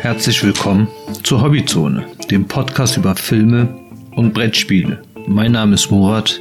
[0.00, 0.86] Herzlich willkommen
[1.24, 3.66] zur Hobbyzone, dem Podcast über Filme
[4.14, 5.02] und Brettspiele.
[5.26, 6.40] Mein Name ist Murat.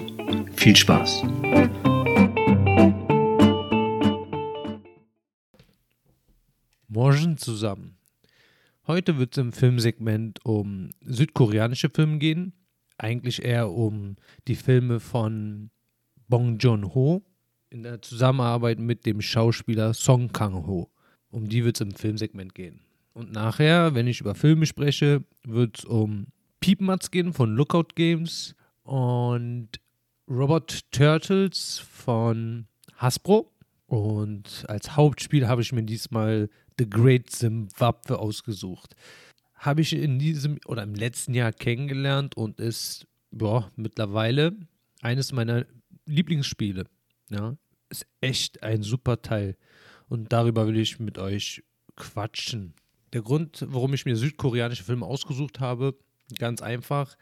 [0.55, 1.23] Viel Spaß.
[6.87, 7.97] Morgen zusammen.
[8.85, 12.53] Heute wird es im Filmsegment um südkoreanische Filme gehen.
[12.99, 14.17] Eigentlich eher um
[14.47, 15.71] die Filme von
[16.27, 17.23] Bong Joon-ho
[17.71, 20.91] in der Zusammenarbeit mit dem Schauspieler Song Kang-ho.
[21.31, 22.86] Um die wird es im Filmsegment gehen.
[23.17, 26.27] Und nachher, wenn ich über Filme spreche, wird es um
[26.59, 28.53] Piepmatz gehen von Lookout Games
[28.83, 29.69] und
[30.29, 32.67] Robot Turtles von
[32.97, 33.51] Hasbro.
[33.87, 38.95] Und als Hauptspiel habe ich mir diesmal The Great Zimbabwe ausgesucht.
[39.55, 44.55] Habe ich in diesem oder im letzten Jahr kennengelernt und ist boah, mittlerweile
[45.01, 45.65] eines meiner
[46.05, 46.85] Lieblingsspiele.
[47.31, 47.57] Ja,
[47.89, 49.57] ist echt ein super Teil.
[50.07, 51.63] Und darüber will ich mit euch
[51.95, 52.75] quatschen.
[53.13, 55.95] Der Grund, warum ich mir südkoreanische Filme ausgesucht habe,
[56.37, 57.15] ganz einfach.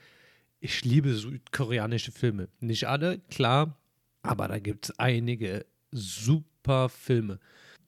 [0.59, 2.49] Ich liebe südkoreanische Filme.
[2.59, 3.77] Nicht alle, klar,
[4.23, 7.39] aber da gibt es einige super Filme.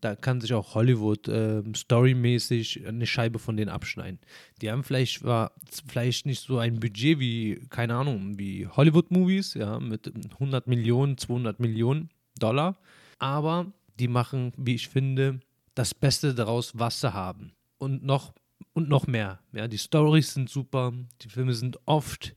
[0.02, 4.20] Da kann sich auch Hollywood äh, storymäßig eine Scheibe von denen abschneiden.
[4.62, 5.54] Die haben vielleicht, war,
[5.88, 11.60] vielleicht nicht so ein Budget wie, keine Ahnung, wie Hollywood-Movies, ja, mit 100 Millionen, 200
[11.60, 12.78] Millionen Dollar.
[13.18, 15.40] Aber die machen, wie ich finde,
[15.74, 17.54] das Beste daraus, was sie haben.
[17.78, 18.34] Und noch,
[18.74, 19.40] und noch mehr.
[19.54, 22.36] Ja, die Stories sind super, die Filme sind oft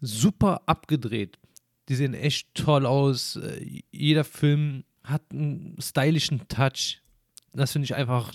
[0.00, 1.38] super abgedreht.
[1.88, 3.36] Die sehen echt toll aus.
[3.36, 7.02] Äh, jeder Film hat einen stylischen Touch.
[7.52, 8.32] Das finde ich einfach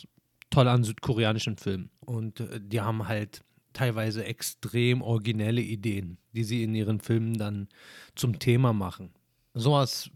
[0.50, 1.90] toll an südkoreanischen Filmen.
[2.00, 7.68] Und äh, die haben halt teilweise extrem originelle Ideen, die sie in ihren Filmen dann
[8.16, 9.12] zum Thema machen.
[9.54, 10.10] Sowas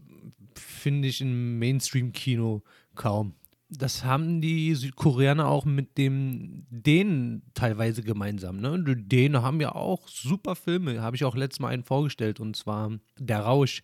[0.54, 2.62] finde ich im Mainstream-Kino
[2.94, 3.34] kaum.
[3.74, 8.58] Das haben die Südkoreaner auch mit dem Dänen teilweise gemeinsam.
[8.58, 8.84] Ne?
[8.86, 12.54] Die Dänen haben ja auch super Filme, habe ich auch letztes Mal einen vorgestellt, und
[12.54, 13.82] zwar Der Rausch.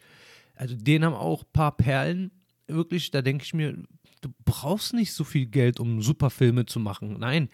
[0.55, 2.32] Also Dänen haben auch ein paar Perlen.
[2.66, 3.82] Wirklich, da denke ich mir,
[4.21, 7.16] du brauchst nicht so viel Geld, um super Filme zu machen.
[7.19, 7.48] Nein,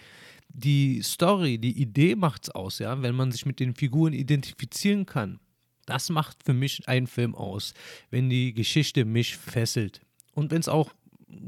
[0.48, 5.40] die Story, die Idee macht's aus, ja, wenn man sich mit den Figuren identifizieren kann.
[5.86, 7.74] Das macht für mich einen Film aus,
[8.10, 10.00] wenn die Geschichte mich fesselt.
[10.32, 10.92] Und wenn es auch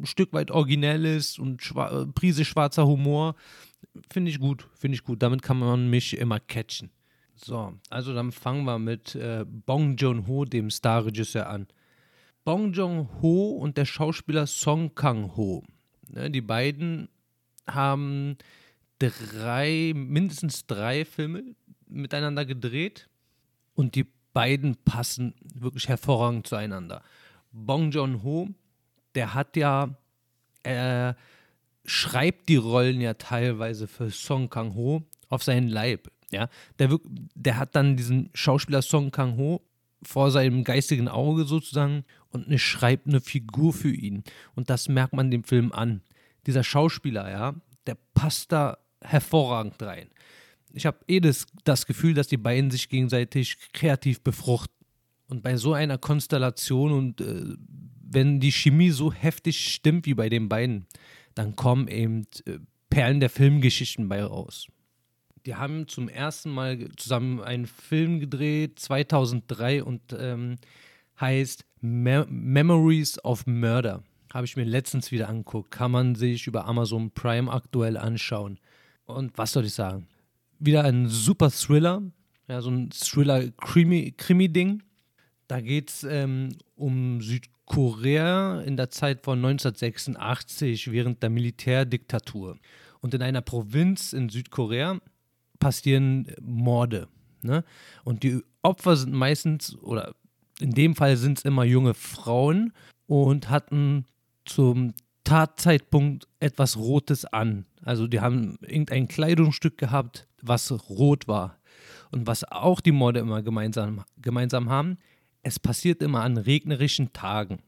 [0.05, 3.35] Stück weit originell ist und schwa äh, Prise schwarzer Humor,
[4.11, 5.23] finde ich gut, finde ich gut.
[5.23, 6.91] Damit kann man mich immer catchen.
[7.35, 11.67] So, also dann fangen wir mit äh, Bong Joon-ho, dem Starregisseur, an.
[12.45, 15.63] Bong Joon-ho und der Schauspieler Song Kang-ho.
[16.09, 17.09] Ne, die beiden
[17.67, 18.39] haben
[18.99, 21.43] drei, mindestens drei Filme
[21.89, 23.09] miteinander gedreht
[23.75, 27.03] und die beiden passen wirklich hervorragend zueinander.
[27.53, 28.49] Bong Joon-ho,
[29.17, 29.97] der hat ja,
[30.63, 31.17] er
[31.85, 36.11] schreibt die Rollen ja teilweise für Song Kang-ho auf seinen Leib.
[36.31, 36.99] Ja, der,
[37.35, 39.63] der hat dann diesen Schauspieler Song Kang-ho
[40.03, 44.23] vor seinem geistigen Auge sozusagen und eine schreibt eine Figur für ihn.
[44.55, 46.03] Und das merkt man dem Film an.
[46.47, 47.55] Dieser Schauspieler, ja,
[47.87, 50.09] der passt da hervorragend rein
[50.77, 54.75] ich habe eh das, das Gefühl, dass die beiden sich gegenseitig kreativ befruchten.
[55.27, 57.57] Und bei so einer Konstellation und äh,
[58.17, 60.87] wenn die Chemie so heftig stimmt wie bei den beiden,
[61.35, 64.69] dann kommen eben äh, Perlen der Filmgeschichten bei raus.
[65.45, 70.57] Die haben zum ersten Mal zusammen einen Film gedreht, 2003, und ähm,
[71.21, 74.03] heißt Me Memories of Murder.
[74.33, 75.71] Habe ich mir letztens wieder angeguckt.
[75.71, 78.59] Kann man sich über Amazon Prime aktuell anschauen.
[79.05, 80.09] Und was soll ich sagen?
[80.59, 82.03] wieder ein super Thriller,
[82.49, 84.83] ja, so ein Thriller-Krimi-Ding.
[85.49, 92.59] Da geht es ähm, um Südkorea in der Zeit von 1986 während der Militärdiktatur.
[93.01, 95.01] Und in einer Provinz in Südkorea
[95.59, 97.09] passieren Morde.
[97.43, 97.65] Ne?
[98.05, 100.15] Und die Opfer sind meistens, oder
[100.61, 102.73] in dem Fall sind es immer junge Frauen
[103.07, 104.07] und hatten
[104.45, 104.95] zum
[105.25, 107.67] Tatzeitpunkt etwas Rotes an.
[107.83, 111.59] Also die haben irgendein Kleidungsstück gehabt, was rot war.
[112.13, 114.99] Und was auch die Morde immer gemeinsam, gemeinsam haben,
[115.47, 117.59] es passiert immer an regnerischen Tagen.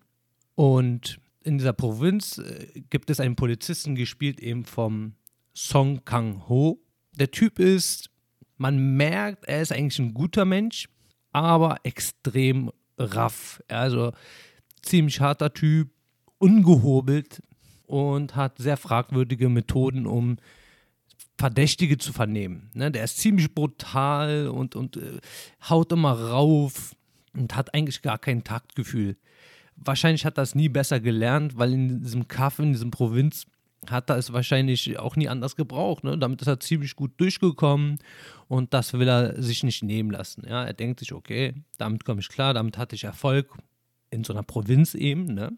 [0.56, 5.14] Und in dieser Provinz äh, gibt es einen Polizisten, gespielt eben vom
[5.54, 6.80] Song Kang-ho.
[7.12, 8.10] Der Typ ist,
[8.56, 10.88] man merkt, er ist eigentlich ein guter Mensch,
[11.30, 13.62] aber extrem raff.
[13.68, 14.12] Also
[14.82, 15.90] ziemlich harter Typ,
[16.38, 17.40] ungehobelt
[17.86, 20.36] und hat sehr fragwürdige Methoden, um
[21.36, 22.72] Verdächtige zu vernehmen.
[22.74, 22.90] Ne?
[22.90, 25.20] Der ist ziemlich brutal und, und äh,
[25.68, 26.96] haut immer rauf
[27.34, 29.16] und hat eigentlich gar kein Taktgefühl.
[29.76, 33.46] Wahrscheinlich hat er das nie besser gelernt, weil in diesem Kaff, in diesem Provinz,
[33.86, 36.04] hat er es wahrscheinlich auch nie anders gebraucht.
[36.04, 36.18] Ne?
[36.18, 37.98] Damit ist er ziemlich gut durchgekommen
[38.48, 40.44] und das will er sich nicht nehmen lassen.
[40.46, 40.64] Ja?
[40.64, 43.56] Er denkt sich, okay, damit komme ich klar, damit hatte ich Erfolg
[44.10, 45.26] in so einer Provinz eben.
[45.26, 45.56] Ne?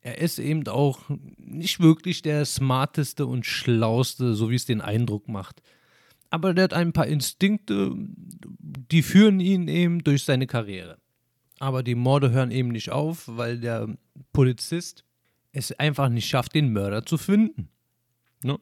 [0.00, 1.00] Er ist eben auch
[1.36, 5.62] nicht wirklich der smarteste und schlauste, so wie es den Eindruck macht.
[6.32, 10.96] Aber der hat ein paar Instinkte, die führen ihn eben durch seine Karriere.
[11.58, 13.94] Aber die Morde hören eben nicht auf, weil der
[14.32, 15.04] Polizist
[15.52, 17.68] es einfach nicht schafft, den Mörder zu finden.
[18.42, 18.58] Ne?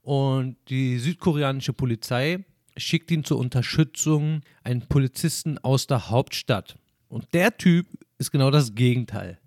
[0.00, 2.42] Und die südkoreanische Polizei
[2.78, 6.78] schickt ihn zur Unterstützung einen Polizisten aus der Hauptstadt.
[7.08, 7.86] Und der Typ
[8.16, 9.38] ist genau das Gegenteil.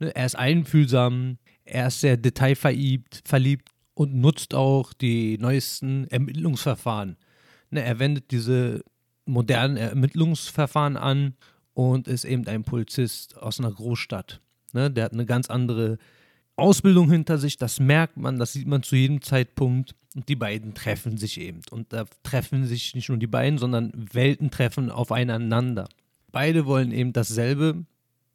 [0.00, 0.12] Ne?
[0.16, 7.16] Er ist einfühlsam, er ist sehr detailverliebt verliebt und nutzt auch die neuesten Ermittlungsverfahren.
[7.70, 7.82] Ne?
[7.82, 8.84] Er wendet diese
[9.24, 11.34] modernen Ermittlungsverfahren an
[11.72, 14.40] und ist eben ein Polizist aus einer Großstadt.
[14.72, 14.90] Ne?
[14.90, 15.98] Der hat eine ganz andere
[16.56, 19.94] Ausbildung hinter sich, das merkt man, das sieht man zu jedem Zeitpunkt.
[20.14, 21.62] Und die beiden treffen sich eben.
[21.72, 25.88] Und da treffen sich nicht nur die beiden, sondern Welten treffen aufeinander.
[26.30, 27.84] Beide wollen eben dasselbe,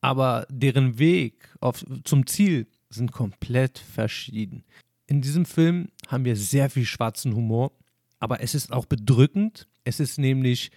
[0.01, 4.65] aber deren Weg auf, zum Ziel sind komplett verschieden.
[5.09, 7.71] In diesem Film haben wir sehr viel schwarzen Humor,
[8.19, 9.67] aber es ist auch bedrückend.
[9.83, 10.69] Es ist nämlich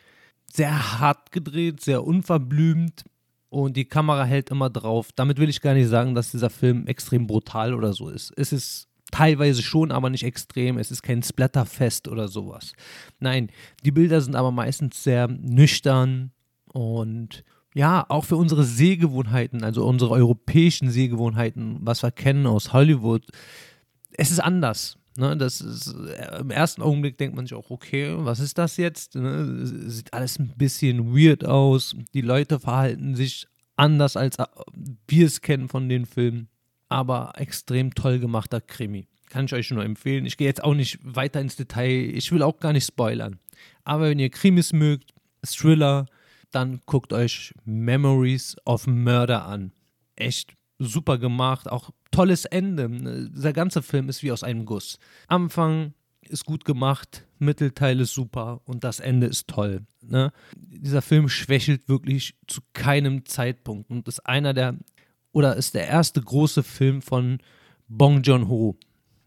[0.50, 3.04] sehr hart gedreht, sehr unverblümt
[3.50, 5.10] und die Kamera hält immer drauf.
[5.14, 8.32] Damit will ich gar nicht sagen, dass dieser Film extrem brutal oder so ist.
[8.38, 10.78] Es ist teilweise schon, aber nicht extrem.
[10.78, 12.72] Es ist kein Splatterfest oder sowas.
[13.20, 13.50] Nein,
[13.84, 16.32] die Bilder sind aber meistens sehr nüchtern
[16.72, 17.44] und
[17.74, 23.26] ja, auch für unsere Sehgewohnheiten, also unsere europäischen Sehgewohnheiten, was wir kennen aus Hollywood,
[24.16, 24.98] es ist anders.
[25.16, 28.78] Ne, das ist, äh, Im ersten Augenblick denkt man sich auch, okay, was ist das
[28.78, 29.14] jetzt?
[29.14, 31.94] Ne, sieht alles ein bisschen weird aus.
[32.14, 34.46] Die Leute verhalten sich anders, als äh,
[35.06, 36.48] wir es kennen von den Filmen.
[36.88, 39.06] Aber extrem toll gemachter Krimi.
[39.28, 40.26] Kann ich euch nur empfehlen.
[40.26, 42.10] Ich gehe jetzt auch nicht weiter ins Detail.
[42.14, 43.38] Ich will auch gar nicht spoilern.
[43.84, 45.14] Aber wenn ihr Krimis mögt,
[45.44, 46.06] Thriller,
[46.50, 49.72] dann guckt euch Memories of Murder an.
[50.16, 52.88] Echt super gemacht, auch tolles Ende.
[53.30, 55.00] Der ganze Film ist wie aus einem Guss.
[55.26, 55.94] Anfang
[56.28, 59.82] ist gut gemacht, Mittelteil ist super und das Ende ist toll.
[60.00, 60.32] Ne?
[60.56, 64.76] Dieser Film schwächelt wirklich zu keinem Zeitpunkt und ist einer der
[65.32, 67.38] oder ist der erste große Film von
[67.88, 68.76] Bong Joon-ho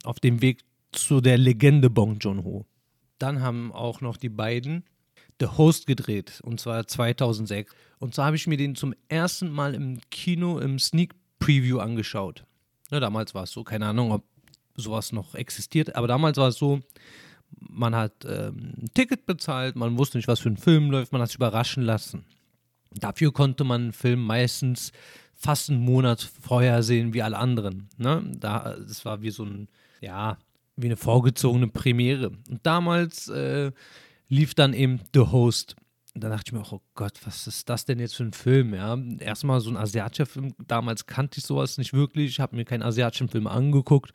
[0.04, 2.66] auf dem Weg zu der Legende Bong Joon-ho.
[3.18, 4.84] Dann haben auch noch die beiden
[5.40, 9.74] The Host gedreht und zwar 2006 und zwar habe ich mir den zum ersten Mal
[9.74, 12.46] im Kino im Sneak Preview angeschaut.
[12.92, 14.24] Ja, damals war es so, keine Ahnung, ob
[14.76, 16.82] sowas noch existiert, aber damals war es so,
[17.60, 21.22] man hat ähm, ein Ticket bezahlt, man wusste nicht, was für ein Film läuft, man
[21.22, 22.26] hat sich überraschen lassen.
[22.92, 24.92] Dafür konnte man einen Film meistens
[25.34, 27.90] fast einen Monat vorher sehen wie alle anderen.
[27.98, 28.24] Ne?
[28.38, 29.68] Da, das war wie so ein,
[30.02, 30.38] ja,
[30.76, 32.30] wie eine vorgezogene Premiere.
[32.50, 33.72] Und damals äh,
[34.30, 35.76] lief dann eben The Host
[36.18, 38.74] da dachte ich mir auch, oh Gott, was ist das denn jetzt für ein Film?
[38.74, 40.54] Ja, erstmal so ein asiatischer Film.
[40.66, 42.32] Damals kannte ich sowas nicht wirklich.
[42.32, 44.14] Ich habe mir keinen asiatischen Film angeguckt.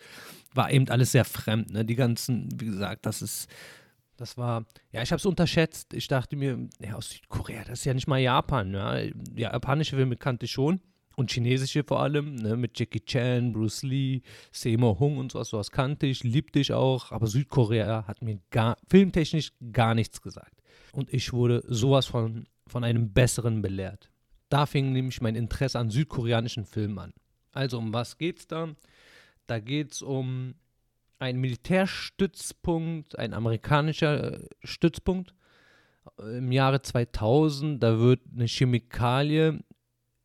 [0.54, 1.70] War eben alles sehr fremd.
[1.70, 1.84] Ne?
[1.84, 3.48] Die ganzen, wie gesagt, das ist,
[4.16, 5.92] das war, ja, ich habe es unterschätzt.
[5.92, 8.72] Ich dachte mir, ja, aus Südkorea, das ist ja nicht mal Japan.
[8.72, 9.12] Ja, ja
[9.52, 10.80] japanische Filme kannte ich schon.
[11.16, 15.70] Und chinesische vor allem, ne, mit Jackie Chan, Bruce Lee, Seymour Hung und sowas, sowas
[15.70, 17.12] kannte ich, liebte ich auch.
[17.12, 20.59] Aber Südkorea hat mir gar, filmtechnisch gar nichts gesagt
[20.92, 24.10] und ich wurde sowas von, von einem Besseren belehrt.
[24.48, 27.14] Da fing nämlich mein Interesse an südkoreanischen Filmen an.
[27.52, 28.74] Also um was geht's da?
[29.46, 30.54] Da geht es um
[31.18, 35.34] einen Militärstützpunkt, ein amerikanischer äh, Stützpunkt
[36.18, 37.82] im Jahre 2000.
[37.82, 39.62] Da wird eine Chemikalie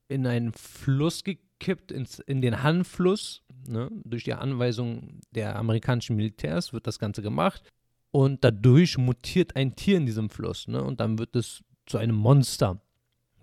[0.07, 3.43] in einen Fluss gekippt, ins, in den Han-Fluss.
[3.67, 3.89] Ne?
[4.05, 7.63] Durch die Anweisung der amerikanischen Militärs wird das Ganze gemacht
[8.15, 10.69] und dadurch mutiert ein Tier in diesem Fluss.
[10.69, 10.81] Ne?
[10.81, 12.79] Und dann wird es zu einem Monster,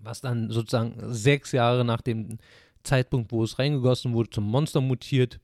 [0.01, 2.39] was dann sozusagen sechs Jahre nach dem
[2.83, 5.41] Zeitpunkt, wo es reingegossen wurde, zum Monster mutiert,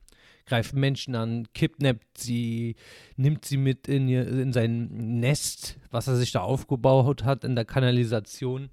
[0.47, 2.76] greift Menschen an, kidnappt sie,
[3.16, 7.54] nimmt sie mit in, ihr, in sein Nest, was er sich da aufgebaut hat in
[7.54, 8.70] der Kanalisation.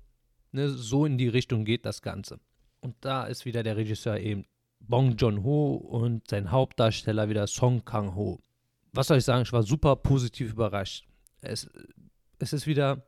[0.53, 0.69] Ne?
[0.69, 2.39] So in die Richtung geht das Ganze.
[2.79, 4.45] Und da ist wieder der Regisseur eben
[4.79, 8.39] Bong Joon-ho und sein Hauptdarsteller wieder Song Kang-ho
[8.95, 11.07] was soll ich sagen, ich war super positiv überrascht.
[11.41, 11.67] Es,
[12.39, 13.05] es ist wieder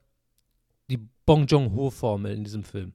[0.90, 2.94] die Bong Joon-ho-Formel in diesem Film,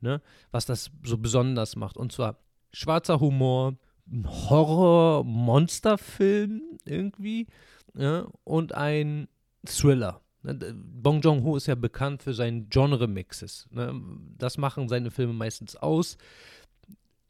[0.00, 0.22] ne?
[0.50, 1.96] was das so besonders macht.
[1.96, 2.38] Und zwar
[2.72, 3.76] schwarzer Humor,
[4.24, 7.46] Horror-Monster-Film irgendwie
[7.94, 8.26] ja?
[8.44, 9.28] und ein
[9.64, 10.20] Thriller.
[10.42, 10.54] Ne?
[10.74, 13.68] Bong Joon-ho ist ja bekannt für seine Genre-Mixes.
[13.70, 13.98] Ne?
[14.36, 16.18] Das machen seine Filme meistens aus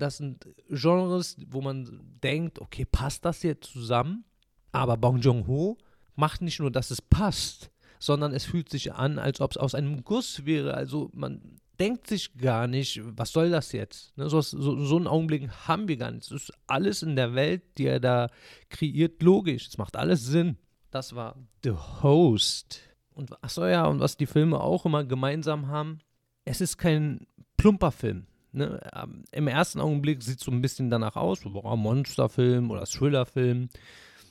[0.02, 4.24] das sind Genres, wo man denkt, okay, passt das jetzt zusammen?
[4.72, 5.78] Aber Bong Joon-ho
[6.16, 9.74] macht nicht nur, dass es passt, sondern es fühlt sich an, als ob es aus
[9.74, 10.74] einem Guss wäre.
[10.74, 14.16] Also man denkt sich gar nicht, was soll das jetzt?
[14.16, 16.24] Ne, so, so, so einen Augenblick haben wir gar nicht.
[16.24, 18.28] Es ist alles in der Welt, die er da
[18.70, 19.68] kreiert, logisch.
[19.68, 20.56] Es macht alles Sinn.
[20.90, 22.80] Das war The Host.
[23.14, 26.00] Und achso ja, und was die Filme auch immer gemeinsam haben,
[26.44, 27.26] es ist kein
[27.56, 28.26] plumper Film.
[28.52, 28.80] Ne?
[28.94, 33.68] Ähm, Im ersten Augenblick sieht es so ein bisschen danach aus, ein Monsterfilm oder Thrillerfilm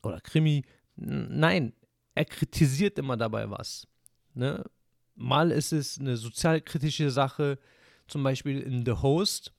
[0.02, 0.64] oder Krimi.
[0.96, 1.72] Nein,
[2.14, 3.86] er kritisiert immer dabei was.
[4.34, 4.64] Ne?
[5.14, 7.58] Mal ist es eine sozialkritische Sache,
[8.08, 9.52] zum Beispiel in The Host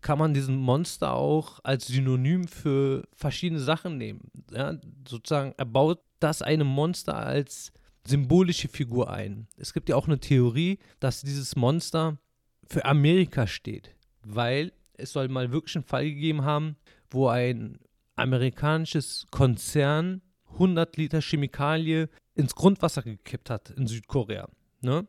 [0.00, 4.30] kann man diesen Monster auch als Synonym für verschiedene Sachen nehmen.
[4.52, 4.78] Ja?
[5.06, 7.72] Sozusagen, er baut das eine Monster als
[8.06, 9.48] symbolische Figur ein.
[9.56, 12.18] Es gibt ja auch eine Theorie, dass dieses Monster
[12.66, 16.76] für Amerika steht, weil es soll mal wirklich einen Fall gegeben haben,
[17.10, 17.78] wo ein
[18.18, 20.22] amerikanisches Konzern
[20.52, 24.48] 100 Liter Chemikalie ins Grundwasser gekippt hat in Südkorea.
[24.80, 25.06] Ne?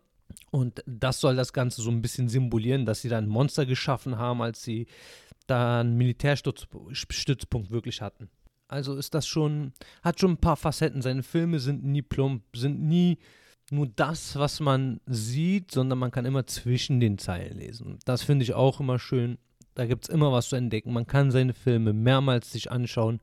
[0.52, 4.18] Und das soll das Ganze so ein bisschen symbolieren, dass sie da ein Monster geschaffen
[4.18, 4.88] haben, als sie
[5.48, 8.30] da einen Militärstützpunkt wirklich hatten.
[8.68, 9.74] Also ist das schon,
[10.04, 11.02] hat schon ein paar Facetten.
[11.02, 13.18] Seine Filme sind nie plump, sind nie
[13.72, 18.00] nur das, was man sieht, sondern man kann immer zwischen den Zeilen lesen.
[18.06, 19.38] Das finde ich auch immer schön.
[19.80, 20.92] Da gibt es immer was zu entdecken.
[20.92, 23.22] Man kann seine Filme mehrmals sich anschauen,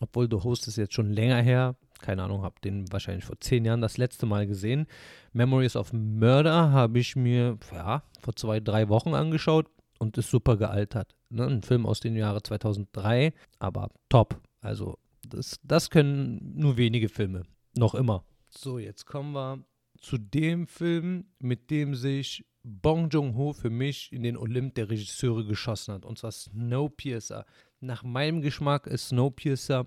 [0.00, 1.76] obwohl The Host ist jetzt schon länger her.
[2.00, 4.88] Keine Ahnung, habe den wahrscheinlich vor zehn Jahren das letzte Mal gesehen.
[5.32, 9.68] Memories of Murder habe ich mir ja, vor zwei, drei Wochen angeschaut
[10.00, 11.14] und ist super gealtert.
[11.30, 11.46] Ne?
[11.46, 14.40] Ein Film aus dem Jahre 2003, aber top.
[14.60, 17.44] Also das, das können nur wenige Filme.
[17.76, 18.24] Noch immer.
[18.48, 19.64] So, jetzt kommen wir
[20.00, 25.44] zu dem Film, mit dem sich Bong Joon-ho für mich in den Olymp der Regisseure
[25.44, 26.04] geschossen hat.
[26.04, 27.46] Und zwar Snowpiercer.
[27.80, 29.86] Nach meinem Geschmack ist Snowpiercer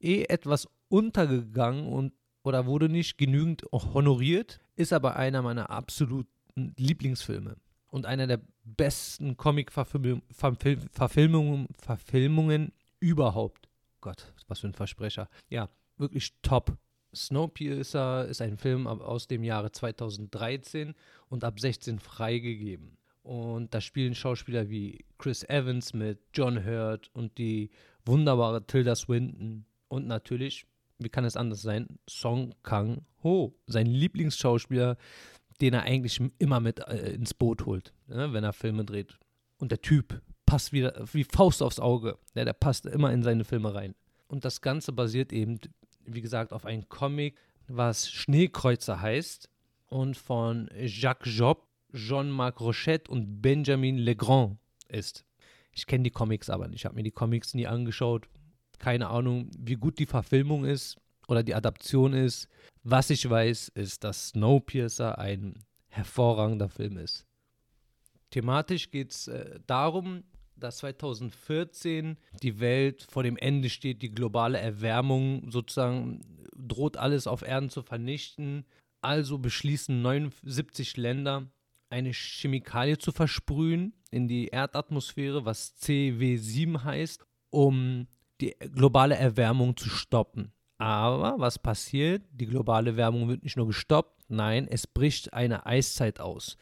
[0.00, 2.12] eh etwas untergegangen und
[2.42, 7.56] oder wurde nicht genügend honoriert, ist aber einer meiner absoluten Lieblingsfilme
[7.88, 13.68] und einer der besten Comic-Verfilmungen Verfilmungen überhaupt.
[14.00, 15.28] Gott, was für ein Versprecher.
[15.48, 16.76] Ja, wirklich top.
[17.14, 20.94] Snowpiercer ist ein Film aus dem Jahre 2013
[21.28, 22.96] und ab 16 freigegeben.
[23.22, 27.70] Und da spielen Schauspieler wie Chris Evans mit, John Hurt und die
[28.04, 29.64] wunderbare Tilda Swinton.
[29.88, 30.66] Und natürlich,
[30.98, 34.98] wie kann es anders sein, Song Kang-ho, sein Lieblingsschauspieler,
[35.60, 39.18] den er eigentlich immer mit äh, ins Boot holt, ne, wenn er Filme dreht.
[39.56, 42.18] Und der Typ passt wieder wie Faust aufs Auge.
[42.34, 43.94] Ja, der passt immer in seine Filme rein.
[44.26, 45.60] Und das Ganze basiert eben,
[46.06, 47.36] wie gesagt, auf einem Comic,
[47.68, 49.48] was Schneekreuzer heißt
[49.86, 54.58] und von Jacques Job, Jean-Marc Rochette und Benjamin Legrand
[54.88, 55.24] ist.
[55.72, 56.80] Ich kenne die Comics aber nicht.
[56.80, 58.28] Ich habe mir die Comics nie angeschaut.
[58.78, 60.96] Keine Ahnung, wie gut die Verfilmung ist
[61.28, 62.48] oder die Adaption ist.
[62.82, 67.26] Was ich weiß, ist, dass Snowpiercer ein hervorragender Film ist.
[68.30, 70.24] Thematisch geht es äh, darum,
[70.56, 76.20] dass 2014 die Welt vor dem Ende steht, die globale Erwärmung sozusagen
[76.56, 78.64] droht alles auf Erden zu vernichten.
[79.00, 81.46] Also beschließen 79 Länder,
[81.90, 88.06] eine Chemikalie zu versprühen in die Erdatmosphäre, was CW7 heißt, um
[88.40, 90.52] die globale Erwärmung zu stoppen.
[90.78, 92.22] Aber was passiert?
[92.32, 96.56] Die globale Erwärmung wird nicht nur gestoppt, nein, es bricht eine Eiszeit aus.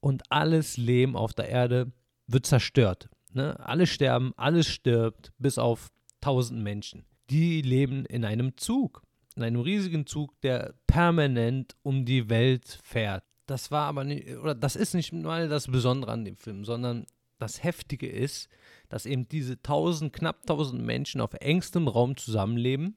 [0.00, 1.92] Und alles Leben auf der Erde
[2.26, 3.10] wird zerstört.
[3.32, 3.58] Ne?
[3.60, 7.04] Alle sterben, alles stirbt, bis auf tausend Menschen.
[7.30, 9.02] Die leben in einem Zug,
[9.36, 13.24] in einem riesigen Zug, der permanent um die Welt fährt.
[13.46, 17.06] Das war aber nicht, oder das ist nicht mal das Besondere an dem Film, sondern
[17.38, 18.48] das Heftige ist,
[18.88, 22.96] dass eben diese tausend, knapp tausend Menschen auf engstem Raum zusammenleben,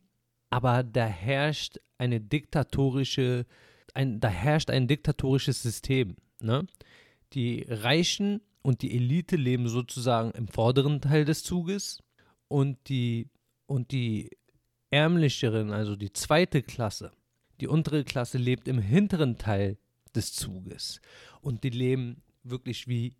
[0.50, 3.46] aber da herrscht eine diktatorische,
[3.94, 6.18] ein, da herrscht ein diktatorisches System.
[6.40, 6.68] Ne?
[7.34, 12.02] Die Reichen und die Elite leben sozusagen im vorderen Teil des Zuges
[12.48, 13.30] und die,
[13.68, 14.32] und die
[14.90, 17.12] ärmlicheren, also die zweite Klasse,
[17.62, 19.78] die untere Klasse lebt im hinteren Teil
[20.16, 21.02] des Zuges
[21.42, 23.14] und die leben wirklich wie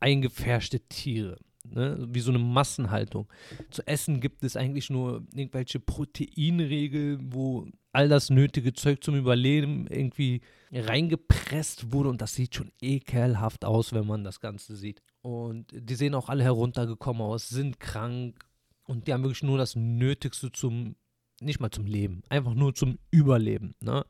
[0.00, 1.38] eingefärschte Tiere.
[1.72, 2.08] Ne?
[2.10, 3.28] wie so eine Massenhaltung.
[3.70, 9.86] Zu essen gibt es eigentlich nur irgendwelche Proteinregeln, wo all das nötige Zeug zum Überleben
[9.88, 10.40] irgendwie
[10.72, 15.02] reingepresst wurde und das sieht schon ekelhaft aus, wenn man das Ganze sieht.
[15.22, 18.44] Und die sehen auch alle heruntergekommen aus, sind krank
[18.84, 20.96] und die haben wirklich nur das Nötigste zum,
[21.40, 23.74] nicht mal zum Leben, einfach nur zum Überleben.
[23.80, 24.04] Ne?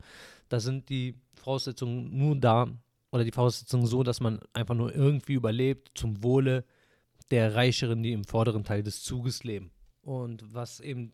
[0.49, 2.67] Da sind die Voraussetzungen nur da
[3.11, 6.65] oder die Voraussetzungen so, dass man einfach nur irgendwie überlebt zum Wohle
[7.31, 9.71] der Reicheren, die im vorderen Teil des Zuges leben.
[10.01, 11.13] Und was eben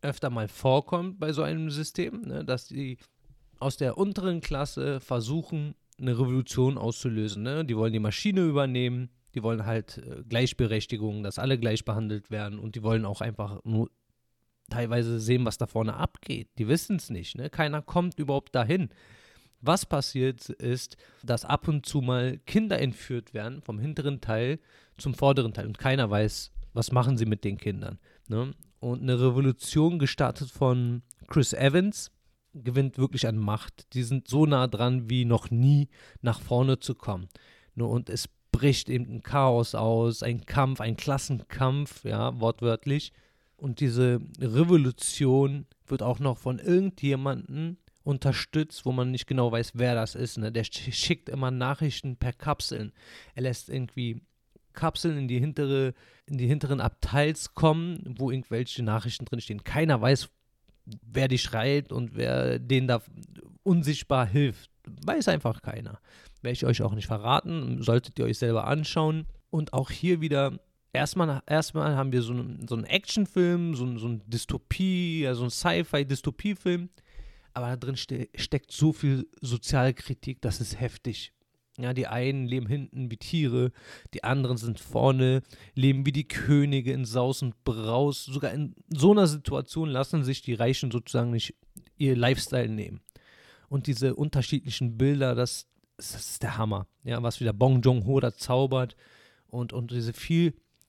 [0.00, 2.98] öfter mal vorkommt bei so einem System, ne, dass die
[3.58, 7.42] aus der unteren Klasse versuchen, eine Revolution auszulösen.
[7.42, 7.64] Ne?
[7.64, 12.58] Die wollen die Maschine übernehmen, die wollen halt äh, Gleichberechtigung, dass alle gleich behandelt werden
[12.58, 13.90] und die wollen auch einfach nur
[14.70, 16.48] teilweise sehen, was da vorne abgeht.
[16.58, 17.36] Die wissen es nicht.
[17.36, 17.50] Ne?
[17.50, 18.90] Keiner kommt überhaupt dahin.
[19.60, 24.58] Was passiert ist, dass ab und zu mal Kinder entführt werden vom hinteren Teil
[24.96, 27.98] zum vorderen Teil und keiner weiß, was machen sie mit den Kindern.
[28.28, 28.54] Ne?
[28.80, 32.12] Und eine Revolution gestartet von Chris Evans
[32.54, 33.92] gewinnt wirklich an Macht.
[33.94, 35.88] Die sind so nah dran, wie noch nie
[36.22, 37.28] nach vorne zu kommen.
[37.74, 37.84] Ne?
[37.84, 43.12] Und es bricht eben ein Chaos aus, ein Kampf, ein Klassenkampf, ja, wortwörtlich.
[43.56, 47.76] Und diese Revolution wird auch noch von irgendjemandem
[48.08, 50.38] unterstützt, wo man nicht genau weiß, wer das ist.
[50.38, 50.50] Ne?
[50.50, 52.92] Der schickt immer Nachrichten per Kapseln.
[53.34, 54.22] Er lässt irgendwie
[54.72, 55.92] Kapseln in die, hintere,
[56.24, 59.62] in die hinteren Abteils kommen, wo irgendwelche Nachrichten drinstehen.
[59.62, 60.30] Keiner weiß,
[61.02, 63.02] wer die schreit und wer denen da
[63.62, 64.70] unsichtbar hilft.
[65.04, 66.00] Weiß einfach keiner.
[66.40, 69.26] Werde ich euch auch nicht verraten, solltet ihr euch selber anschauen.
[69.50, 70.58] Und auch hier wieder,
[70.94, 75.50] erstmal, erstmal haben wir so einen, so einen Actionfilm, so, so eine Dystopie, also ein
[75.50, 76.88] Sci-Fi-Dystopie-Film.
[77.58, 81.32] Aber da drin ste steckt so viel Sozialkritik, das ist heftig.
[81.76, 83.72] Ja, die einen leben hinten wie Tiere,
[84.14, 85.42] die anderen sind vorne,
[85.74, 88.24] leben wie die Könige in Saus und Braus.
[88.24, 91.56] Sogar in so einer Situation lassen sich die Reichen sozusagen nicht
[91.96, 93.00] ihr Lifestyle nehmen.
[93.68, 96.86] Und diese unterschiedlichen Bilder, das, das ist der Hammer.
[97.02, 98.94] Ja, was wieder Bong Joon-ho da zaubert
[99.48, 100.12] und, und diese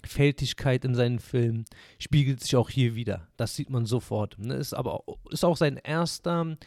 [0.03, 1.65] Vielfältigkeit in seinen Filmen
[1.97, 3.27] spiegelt sich auch hier wieder.
[3.37, 4.37] Das sieht man sofort.
[4.39, 4.55] Ne?
[4.55, 6.57] Ist aber ist auch sein erster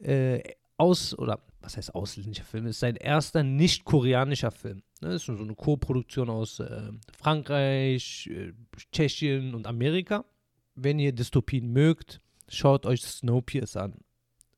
[0.00, 0.40] äh,
[0.76, 4.82] aus oder was heißt ausländischer Film, ist sein erster nicht-koreanischer Film.
[5.00, 8.52] Das ne, ist so eine Co-Produktion aus äh, Frankreich, äh,
[8.92, 10.24] Tschechien und Amerika.
[10.76, 13.94] Wenn ihr Dystopien mögt, schaut euch Snowpiercer an.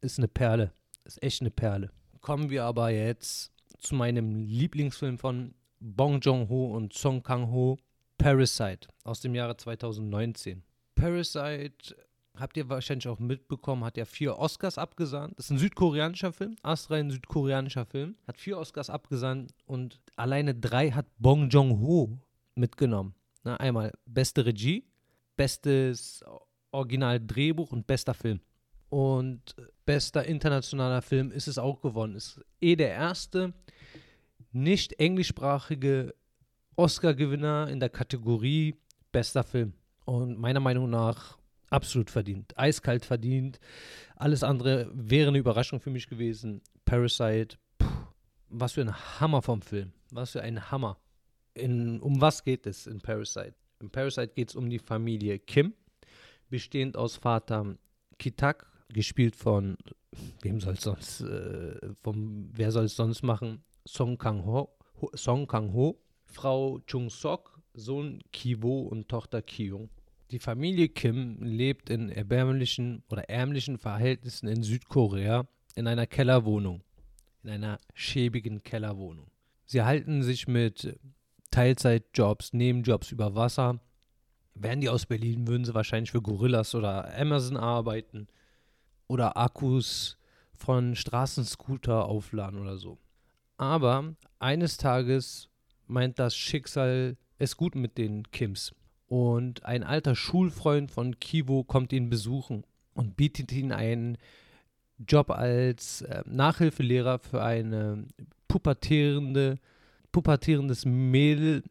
[0.03, 0.73] Ist eine Perle.
[1.05, 1.91] Ist echt eine Perle.
[2.21, 7.79] Kommen wir aber jetzt zu meinem Lieblingsfilm von Bong Joon-ho und Song Kang-ho,
[8.20, 10.62] Parasite aus dem Jahre 2019.
[10.94, 11.96] Parasite
[12.37, 15.38] habt ihr wahrscheinlich auch mitbekommen, hat ja vier Oscars abgesandt.
[15.38, 18.16] Das ist ein südkoreanischer Film, astrein südkoreanischer Film.
[18.26, 22.18] Hat vier Oscars abgesandt und alleine drei hat Bong Joon-ho
[22.54, 23.14] mitgenommen.
[23.42, 24.85] Na, einmal beste Regie,
[25.37, 26.22] bestes
[26.72, 28.40] Original-Drehbuch und bester Film.
[28.90, 29.56] Und
[29.87, 32.16] bester internationaler Film ist es auch geworden.
[32.16, 33.54] Ist eh der erste
[34.52, 36.14] nicht englischsprachige
[36.81, 38.75] Oscar-Gewinner in der Kategorie
[39.12, 39.75] bester Film.
[40.07, 41.37] Und meiner Meinung nach
[41.69, 42.57] absolut verdient.
[42.57, 43.61] Eiskalt verdient.
[44.16, 46.62] Alles andere wäre eine Überraschung für mich gewesen.
[46.87, 47.87] Parasite, puh,
[48.49, 49.93] was für ein Hammer vom Film.
[50.11, 50.99] Was für ein Hammer.
[51.53, 53.55] In, um was geht es in Parasite?
[53.81, 55.75] In Parasite geht es um die Familie Kim,
[56.49, 57.77] bestehend aus Vater
[58.19, 59.77] Kitak, gespielt von,
[60.40, 63.62] wem soll es sonst, äh, vom, wer soll es sonst machen?
[63.87, 64.71] Song Kang-ho,
[65.14, 69.90] Song Kang-ho, Frau Chung-sok, Sohn Kiwo und Tochter Kyung.
[70.31, 76.83] Die Familie Kim lebt in erbärmlichen oder ärmlichen Verhältnissen in Südkorea in einer Kellerwohnung,
[77.43, 79.27] in einer schäbigen Kellerwohnung.
[79.66, 80.99] Sie halten sich mit
[81.51, 83.81] Teilzeitjobs, Nebenjobs über Wasser.
[84.55, 88.29] Wären die aus Berlin, würden sie wahrscheinlich für Gorillas oder Amazon arbeiten
[89.09, 90.16] oder Akkus
[90.55, 92.99] von Straßenscooter aufladen oder so.
[93.57, 95.50] Aber eines Tages
[95.90, 98.74] meint das Schicksal es gut mit den Kims.
[99.07, 104.18] Und ein alter Schulfreund von Kivo kommt ihn besuchen und bietet ihm einen
[104.98, 108.07] Job als äh, Nachhilfelehrer für eine
[108.46, 109.59] pubertierende,
[110.12, 111.64] pubertierendes Mädel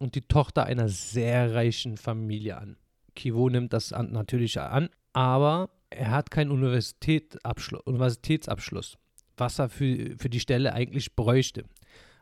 [0.00, 2.76] und die Tochter einer sehr reichen Familie an.
[3.14, 8.96] Kivo nimmt das an, natürlich an, aber er hat keinen Universitätsabschluss,
[9.36, 11.64] was er für, für die Stelle eigentlich bräuchte.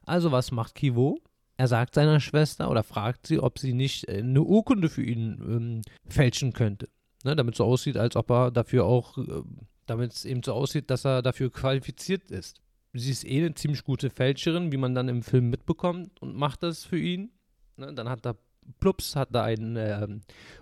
[0.07, 1.21] Also was macht Kivo?
[1.59, 5.41] Er sagt seiner Schwester oder fragt sie, ob sie nicht äh, eine Urkunde für ihn
[5.41, 6.89] ähm, fälschen könnte.
[7.25, 9.43] Ne, damit so aussieht, als ob er dafür auch, äh,
[9.87, 12.61] damit es eben so aussieht, dass er dafür qualifiziert ist.
[12.93, 16.63] Sie ist eh eine ziemlich gute Fälscherin, wie man dann im Film mitbekommt, und macht
[16.63, 17.31] das für ihn.
[17.77, 18.37] Ne, dann hat er
[18.81, 20.07] Plups, hat er einen äh,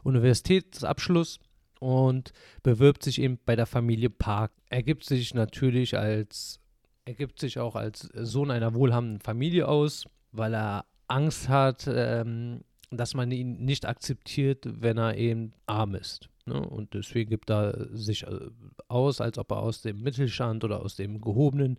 [0.04, 1.40] Universitätsabschluss
[1.80, 4.52] und bewirbt sich eben bei der Familie Park.
[4.68, 6.60] Er gibt sich natürlich als,
[7.04, 12.62] er gibt sich auch als Sohn einer wohlhabenden Familie aus weil er Angst hat, ähm,
[12.90, 16.28] dass man ihn nicht akzeptiert, wenn er eben arm ist.
[16.46, 16.60] Ne?
[16.60, 18.50] Und deswegen gibt er sich äh,
[18.88, 21.78] aus, als ob er aus dem Mittelstand oder aus den gehobenen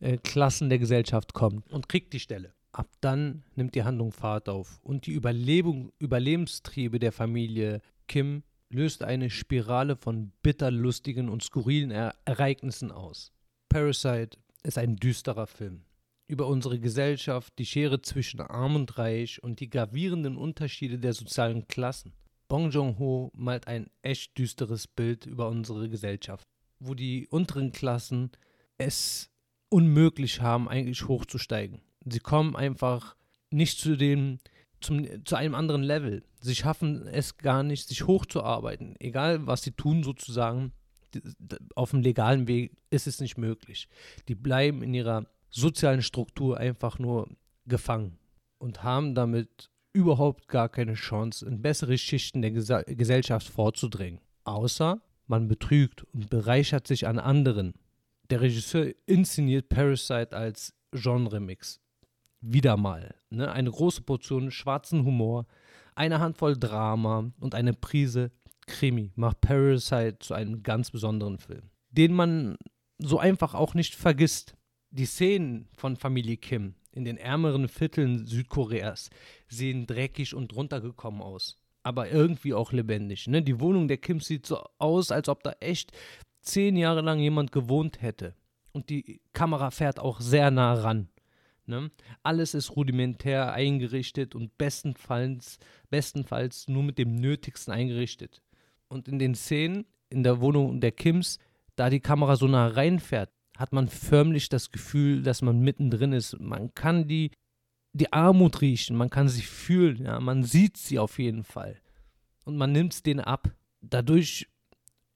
[0.00, 2.52] äh, Klassen der Gesellschaft kommt und kriegt die Stelle.
[2.72, 9.02] Ab dann nimmt die Handlung Fahrt auf und die Überlebung, Überlebenstriebe der Familie Kim löst
[9.02, 13.32] eine Spirale von bitterlustigen und skurrilen er Ereignissen aus.
[13.68, 15.86] Parasite ist ein düsterer Film
[16.28, 21.68] über unsere Gesellschaft, die Schere zwischen Arm und Reich und die gravierenden Unterschiede der sozialen
[21.68, 22.12] Klassen.
[22.48, 26.46] Bong Joon-ho malt ein echt düsteres Bild über unsere Gesellschaft,
[26.78, 28.30] wo die unteren Klassen
[28.78, 29.30] es
[29.68, 31.80] unmöglich haben, eigentlich hochzusteigen.
[32.04, 33.16] Sie kommen einfach
[33.50, 34.38] nicht zu dem,
[34.80, 36.24] zum, zu einem anderen Level.
[36.40, 38.94] Sie schaffen es gar nicht, sich hochzuarbeiten.
[39.00, 40.72] Egal, was sie tun, sozusagen,
[41.74, 43.88] auf dem legalen Weg ist es nicht möglich.
[44.28, 45.26] Die bleiben in ihrer
[45.56, 47.28] sozialen Struktur einfach nur
[47.66, 48.18] gefangen
[48.58, 54.20] und haben damit überhaupt gar keine Chance, in bessere Schichten der Gesa Gesellschaft vorzudringen.
[54.44, 57.74] Außer man betrügt und bereichert sich an anderen.
[58.30, 61.80] Der Regisseur inszeniert Parasite als Genre-Mix.
[62.40, 63.14] Wieder mal.
[63.30, 63.50] Ne?
[63.50, 65.46] Eine große Portion schwarzen Humor,
[65.94, 68.30] eine Handvoll Drama und eine Prise
[68.66, 72.56] Krimi macht Parasite zu einem ganz besonderen Film, den man
[72.98, 74.55] so einfach auch nicht vergisst.
[74.96, 79.10] Die Szenen von Familie Kim in den ärmeren Vierteln Südkoreas
[79.46, 81.58] sehen dreckig und runtergekommen aus.
[81.82, 83.26] Aber irgendwie auch lebendig.
[83.26, 83.42] Ne?
[83.42, 85.92] Die Wohnung der Kims sieht so aus, als ob da echt
[86.40, 88.34] zehn Jahre lang jemand gewohnt hätte.
[88.72, 91.10] Und die Kamera fährt auch sehr nah ran.
[91.66, 91.90] Ne?
[92.22, 95.58] Alles ist rudimentär eingerichtet und bestenfalls,
[95.90, 98.40] bestenfalls nur mit dem Nötigsten eingerichtet.
[98.88, 101.38] Und in den Szenen in der Wohnung der Kims,
[101.74, 106.38] da die Kamera so nah reinfährt, hat man förmlich das Gefühl, dass man mittendrin ist.
[106.40, 107.30] Man kann die,
[107.92, 111.80] die Armut riechen, man kann sie fühlen, ja, man sieht sie auf jeden Fall.
[112.44, 113.50] Und man nimmt es denen ab.
[113.80, 114.48] Dadurch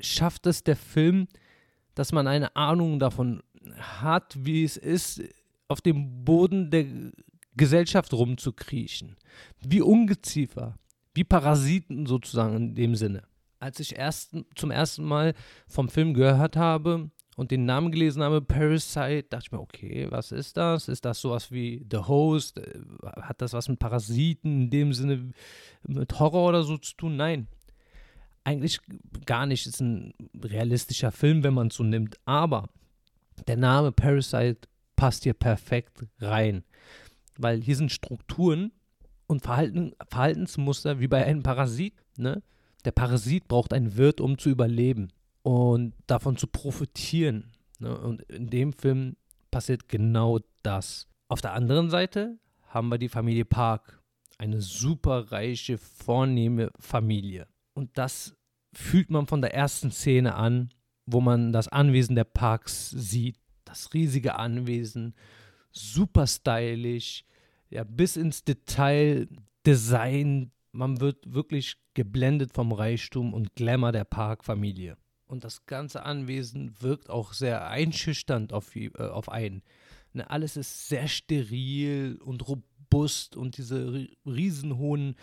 [0.00, 1.28] schafft es der Film,
[1.94, 3.42] dass man eine Ahnung davon
[3.78, 5.22] hat, wie es ist,
[5.68, 6.86] auf dem Boden der
[7.54, 9.16] Gesellschaft rumzukriechen.
[9.60, 10.78] Wie Ungeziefer,
[11.14, 13.22] wie Parasiten sozusagen in dem Sinne.
[13.58, 15.34] Als ich erst, zum ersten Mal
[15.68, 20.30] vom Film gehört habe, und den Namen gelesen habe, Parasite, dachte ich mir, okay, was
[20.30, 20.88] ist das?
[20.88, 22.58] Ist das sowas wie The Host?
[22.58, 22.80] Äh,
[23.22, 25.32] hat das was mit Parasiten in dem Sinne
[25.88, 27.16] mit Horror oder so zu tun?
[27.16, 27.48] Nein.
[28.44, 28.78] Eigentlich
[29.24, 29.66] gar nicht.
[29.66, 32.16] Ist ein realistischer Film, wenn man es so nimmt.
[32.26, 32.68] Aber
[33.46, 36.62] der Name Parasite passt hier perfekt rein.
[37.38, 38.70] Weil hier sind Strukturen
[39.28, 41.94] und Verhalten, Verhaltensmuster wie bei einem Parasit.
[42.18, 42.42] Ne?
[42.84, 45.10] Der Parasit braucht einen Wirt, um zu überleben
[45.42, 47.52] und davon zu profitieren.
[47.78, 47.96] Ne?
[47.98, 49.16] Und in dem Film
[49.50, 51.08] passiert genau das.
[51.28, 54.02] Auf der anderen Seite haben wir die Familie Park,
[54.38, 57.46] eine super reiche, vornehme Familie.
[57.74, 58.36] Und das
[58.72, 60.70] fühlt man von der ersten Szene an,
[61.06, 63.36] wo man das Anwesen der Parks sieht.
[63.64, 65.14] Das riesige Anwesen,
[65.70, 67.24] super stylisch,
[67.68, 69.28] ja, bis ins Detail
[69.66, 70.50] Design.
[70.72, 74.96] Man wird wirklich geblendet vom Reichtum und Glamour der Park-Familie.
[75.30, 79.62] Und das ganze Anwesen wirkt auch sehr einschüchternd auf, äh, auf einen.
[80.12, 85.14] Ne, alles ist sehr steril und robust und diese riesenhohen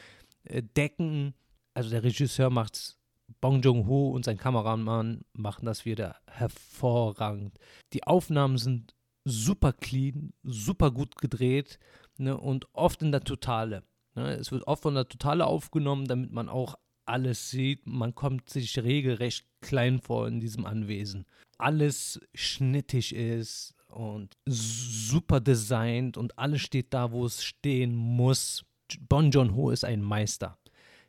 [0.46, 1.34] äh, Decken.
[1.74, 2.98] Also der Regisseur macht's,
[3.42, 7.60] Bong Joon-ho und sein Kameramann machen das wieder hervorragend.
[7.92, 11.80] Die Aufnahmen sind super clean, super gut gedreht
[12.18, 13.84] ne, und oft in der Totale.
[14.16, 14.36] Ne.
[14.36, 16.76] Es wird oft von der Totale aufgenommen, damit man auch
[17.08, 17.86] alles sieht.
[17.86, 21.26] Man kommt sich regelrecht klein vor in diesem Anwesen.
[21.58, 28.66] Alles schnittig ist und super designt und alles steht da, wo es stehen muss.
[29.08, 30.58] Bon John Ho ist ein Meister.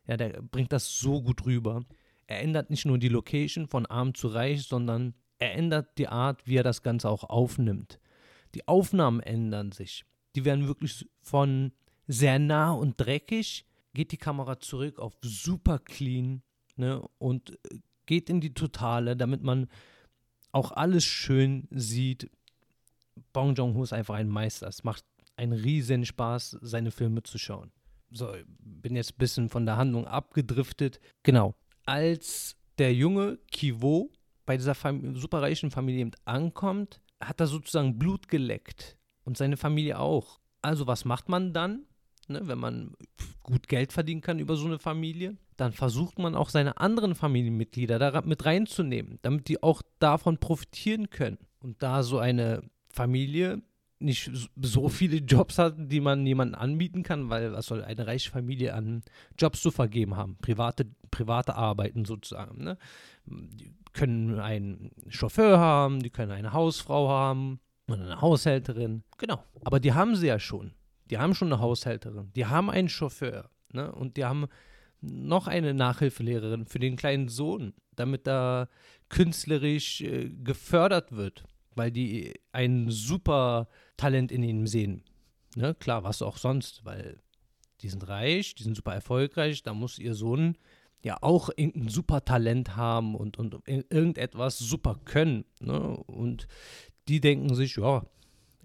[0.06, 1.84] Ja, der bringt das so gut rüber.
[2.26, 6.46] Er ändert nicht nur die Location von arm zu reich, sondern er ändert die Art,
[6.46, 8.00] wie er das Ganze auch aufnimmt.
[8.54, 10.04] Die Aufnahmen ändern sich.
[10.34, 11.72] Die werden wirklich von
[12.06, 13.66] sehr nah und dreckig
[13.98, 16.42] geht die Kamera zurück auf super clean
[16.76, 17.58] ne, und
[18.06, 19.66] geht in die Totale, damit man
[20.52, 22.30] auch alles schön sieht.
[23.32, 24.68] Bong Joon-ho ist einfach ein Meister.
[24.68, 27.72] Es macht einen riesen Spaß, seine Filme zu schauen.
[28.12, 31.00] So, bin jetzt ein bisschen von der Handlung abgedriftet.
[31.24, 31.56] Genau.
[31.84, 34.12] Als der junge Kivo
[34.46, 38.96] bei dieser Fam superreichen Familie ankommt, hat er sozusagen Blut geleckt.
[39.24, 40.38] Und seine Familie auch.
[40.62, 41.88] Also, was macht man dann?
[42.28, 42.92] Ne, wenn man
[43.42, 47.98] gut Geld verdienen kann über so eine Familie, dann versucht man auch seine anderen Familienmitglieder
[47.98, 51.38] da mit reinzunehmen, damit die auch davon profitieren können.
[51.60, 53.62] Und da so eine Familie
[54.00, 58.30] nicht so viele Jobs hat, die man jemandem anbieten kann, weil was soll eine reiche
[58.30, 59.02] Familie an
[59.38, 60.36] Jobs zu vergeben haben?
[60.40, 62.62] Private, private Arbeiten sozusagen.
[62.62, 62.78] Ne?
[63.26, 69.02] Die können einen Chauffeur haben, die können eine Hausfrau haben und eine Haushälterin.
[69.16, 69.42] Genau.
[69.64, 70.72] Aber die haben sie ja schon
[71.10, 73.92] die haben schon eine Haushälterin, die haben einen Chauffeur ne?
[73.92, 74.46] und die haben
[75.00, 78.68] noch eine Nachhilfelehrerin für den kleinen Sohn, damit er
[79.08, 81.44] künstlerisch äh, gefördert wird,
[81.74, 85.04] weil die ein super Talent in ihm sehen.
[85.56, 85.74] Ne?
[85.74, 87.20] Klar, was auch sonst, weil
[87.80, 90.56] die sind reich, die sind super erfolgreich, da muss ihr Sohn
[91.04, 95.44] ja auch irgendein super Talent haben und, und irgendetwas super können.
[95.60, 95.78] Ne?
[95.78, 96.48] Und
[97.06, 98.04] die denken sich, ja,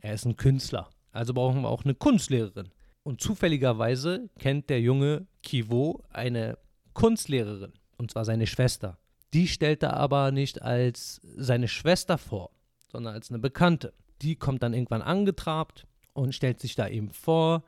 [0.02, 2.70] er ist ein Künstler, also brauchen wir auch eine Kunstlehrerin.
[3.04, 6.58] Und zufälligerweise kennt der junge Kivo eine
[6.94, 8.98] Kunstlehrerin, und zwar seine Schwester.
[9.34, 12.52] Die stellt er aber nicht als seine Schwester vor,
[12.88, 13.94] sondern als eine Bekannte.
[14.22, 17.64] Die kommt dann irgendwann angetrabt und stellt sich da eben vor,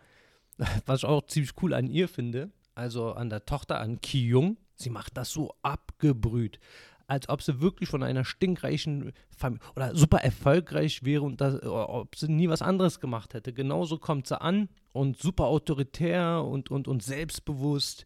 [0.85, 4.57] was ich auch ziemlich cool an ihr finde, also an der Tochter, an Ki Jung.
[4.75, 6.59] Sie macht das so abgebrüht,
[7.07, 12.15] als ob sie wirklich von einer stinkreichen Familie oder super erfolgreich wäre und das, ob
[12.15, 13.53] sie nie was anderes gemacht hätte.
[13.53, 18.05] Genauso kommt sie an und super autoritär und, und, und selbstbewusst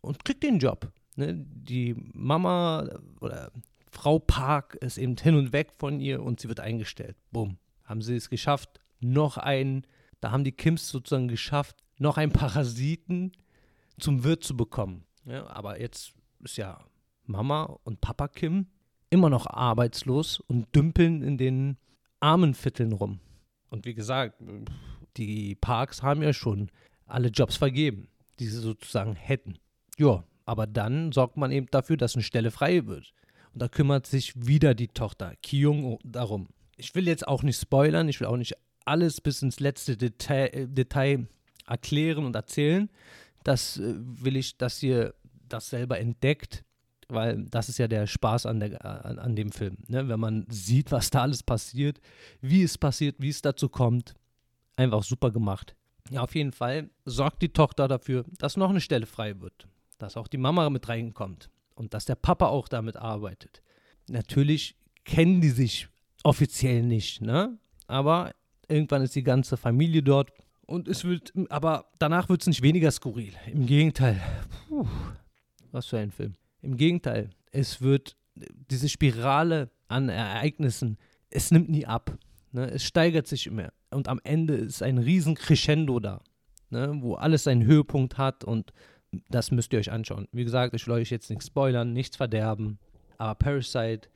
[0.00, 0.90] und kriegt den Job.
[1.16, 1.34] Ne?
[1.34, 2.88] Die Mama
[3.20, 3.52] oder
[3.90, 7.16] Frau Park ist eben hin und weg von ihr und sie wird eingestellt.
[7.30, 7.58] Bumm.
[7.84, 9.86] Haben sie es geschafft, noch ein,
[10.20, 13.32] da haben die Kims sozusagen geschafft, noch einen Parasiten
[13.98, 15.04] zum Wirt zu bekommen.
[15.24, 16.12] Ja, aber jetzt
[16.44, 16.84] ist ja
[17.28, 18.66] Mama und Papa Kim
[19.10, 21.76] immer noch arbeitslos und dümpeln in den
[22.20, 23.20] armen Vierteln rum.
[23.70, 24.42] Und wie gesagt,
[25.16, 26.70] die Parks haben ja schon
[27.06, 29.58] alle Jobs vergeben, die sie sozusagen hätten.
[29.98, 33.12] Ja, aber dann sorgt man eben dafür, dass eine Stelle frei wird.
[33.52, 36.48] Und da kümmert sich wieder die Tochter Kyung darum.
[36.76, 40.46] Ich will jetzt auch nicht spoilern, ich will auch nicht alles bis ins letzte Detail,
[40.54, 41.26] äh, Detail
[41.66, 42.88] erklären und erzählen.
[43.44, 45.14] Das äh, will ich, dass ihr
[45.48, 46.64] das selber entdeckt,
[47.08, 49.78] weil das ist ja der Spaß an, der, an, an dem Film.
[49.88, 50.08] Ne?
[50.08, 52.00] Wenn man sieht, was da alles passiert,
[52.40, 54.14] wie es passiert, wie es dazu kommt.
[54.76, 55.74] Einfach super gemacht.
[56.10, 59.66] Ja, auf jeden Fall sorgt die Tochter dafür, dass noch eine Stelle frei wird.
[59.98, 63.62] Dass auch die Mama mit reinkommt und dass der Papa auch damit arbeitet.
[64.08, 65.88] Natürlich kennen die sich
[66.22, 67.58] offiziell nicht, ne?
[67.88, 68.32] Aber
[68.68, 70.30] Irgendwann ist die ganze Familie dort.
[70.66, 73.32] Und es wird, aber danach wird es nicht weniger skurril.
[73.50, 74.20] Im Gegenteil.
[74.68, 74.86] Puh,
[75.72, 76.36] was für ein Film.
[76.62, 80.98] Im Gegenteil, es wird diese Spirale an Ereignissen,
[81.30, 82.16] es nimmt nie ab.
[82.52, 82.70] Ne?
[82.70, 83.72] Es steigert sich immer.
[83.90, 86.22] Und am Ende ist ein riesen Crescendo da,
[86.70, 86.98] ne?
[87.00, 88.72] wo alles seinen Höhepunkt hat und
[89.30, 90.28] das müsst ihr euch anschauen.
[90.32, 92.78] Wie gesagt, ich will euch jetzt nichts spoilern, nichts verderben,
[93.16, 94.08] aber Parasite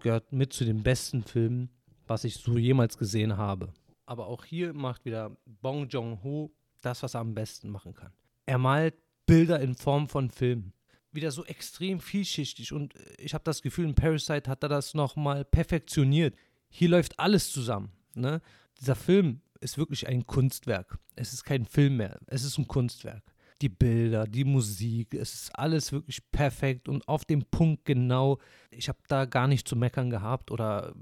[0.00, 1.70] gehört mit zu den besten Filmen
[2.06, 3.72] was ich so jemals gesehen habe.
[4.06, 8.12] Aber auch hier macht wieder Bong Joon-ho das, was er am besten machen kann.
[8.44, 8.94] Er malt
[9.24, 10.72] Bilder in Form von Filmen.
[11.12, 15.44] Wieder so extrem vielschichtig und ich habe das Gefühl, in Parasite hat er das nochmal
[15.44, 16.34] perfektioniert.
[16.70, 17.92] Hier läuft alles zusammen.
[18.14, 18.40] Ne?
[18.80, 20.98] Dieser Film ist wirklich ein Kunstwerk.
[21.14, 23.22] Es ist kein Film mehr, es ist ein Kunstwerk.
[23.60, 28.38] Die Bilder, die Musik, es ist alles wirklich perfekt und auf dem Punkt genau.
[28.70, 30.94] Ich habe da gar nicht zu meckern gehabt oder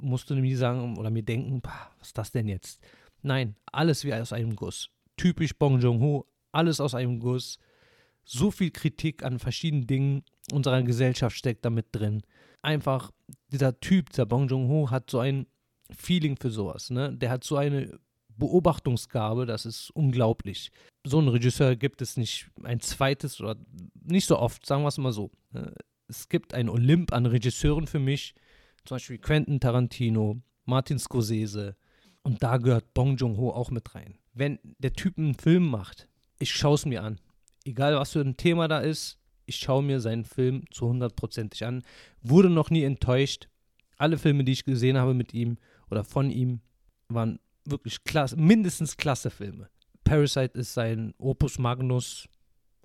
[0.00, 2.80] musste mir sagen oder mir denken, was ist das denn jetzt?
[3.22, 4.90] Nein, alles wie aus einem Guss.
[5.16, 7.58] Typisch Bong Joon-ho, alles aus einem Guss.
[8.30, 12.20] So viel Kritik an verschiedenen Dingen unserer Gesellschaft steckt damit drin.
[12.60, 13.10] Einfach
[13.50, 15.46] dieser Typ, dieser Bong Joon-ho, hat so ein
[15.90, 16.90] Feeling für sowas.
[16.90, 17.16] Ne?
[17.16, 17.98] Der hat so eine
[18.36, 20.70] Beobachtungsgabe, das ist unglaublich.
[21.06, 23.56] So einen Regisseur gibt es nicht ein zweites oder
[23.94, 25.30] nicht so oft, sagen wir es mal so.
[25.52, 25.72] Ne?
[26.06, 28.34] Es gibt ein Olymp an Regisseuren für mich,
[28.84, 31.76] zum Beispiel Quentin Tarantino, Martin Scorsese.
[32.22, 34.18] Und da gehört Bong Joon-ho auch mit rein.
[34.34, 37.18] Wenn der Typ einen Film macht, ich schaue es mir an.
[37.68, 41.82] Egal, was für ein Thema da ist, ich schaue mir seinen Film zu hundertprozentig an.
[42.22, 43.48] Wurde noch nie enttäuscht.
[43.98, 45.58] Alle Filme, die ich gesehen habe mit ihm
[45.90, 46.60] oder von ihm,
[47.08, 49.68] waren wirklich klasse, mindestens klasse Filme.
[50.02, 52.26] Parasite ist sein Opus Magnus.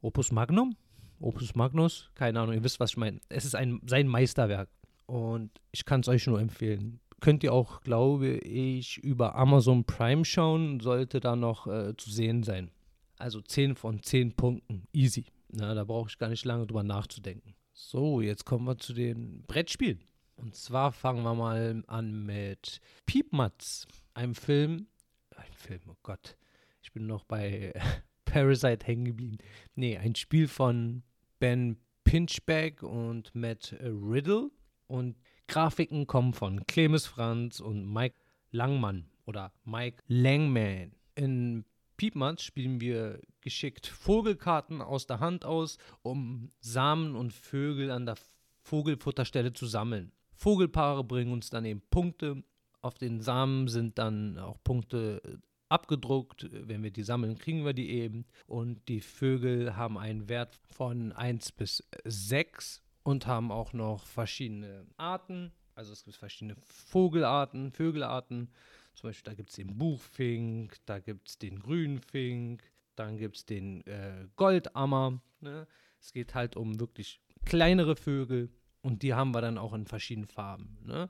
[0.01, 0.75] Opus Magnum?
[1.21, 2.09] Opus Magnus?
[2.13, 3.21] Keine Ahnung, ihr wisst, was ich meine.
[3.29, 4.67] Es ist ein, sein Meisterwerk.
[5.05, 6.99] Und ich kann es euch nur empfehlen.
[7.21, 12.43] Könnt ihr auch, glaube ich, über Amazon Prime schauen, sollte da noch äh, zu sehen
[12.43, 12.69] sein.
[13.17, 14.87] Also 10 von 10 Punkten.
[14.93, 15.25] Easy.
[15.49, 17.55] Na, da brauche ich gar nicht lange drüber nachzudenken.
[17.73, 20.03] So, jetzt kommen wir zu den Brettspielen.
[20.35, 24.87] Und zwar fangen wir mal an mit Piepmatz, einem Film.
[25.35, 26.37] Ein Film, oh Gott.
[26.81, 27.73] Ich bin noch bei
[28.25, 29.37] Parasite hängen geblieben.
[29.75, 31.03] Nee, ein Spiel von
[31.39, 34.49] Ben Pinchback und Matt Riddle.
[34.87, 35.15] Und
[35.47, 38.15] Grafiken kommen von Clemens Franz und Mike
[38.51, 40.93] Langmann oder Mike Langman.
[41.15, 41.65] In
[41.97, 48.15] Piepmatz spielen wir geschickt Vogelkarten aus der Hand aus, um Samen und Vögel an der
[48.63, 50.11] Vogelfutterstelle zu sammeln.
[50.33, 52.43] Vogelpaare bringen uns dann eben Punkte.
[52.81, 56.47] Auf den Samen sind dann auch Punkte abgedruckt.
[56.51, 58.25] Wenn wir die sammeln, kriegen wir die eben.
[58.45, 64.85] Und die Vögel haben einen Wert von 1 bis 6 und haben auch noch verschiedene
[64.97, 65.51] Arten.
[65.75, 68.49] Also es gibt verschiedene Vogelarten, Vögelarten.
[68.93, 72.63] Zum Beispiel, da gibt es den Buchfink, da gibt es den Grünfink,
[72.95, 75.21] dann gibt es den äh, Goldammer.
[75.41, 75.67] Ne?
[75.99, 78.49] Es geht halt um wirklich kleinere Vögel
[78.81, 80.77] und die haben wir dann auch in verschiedenen Farben.
[80.85, 81.09] Ne?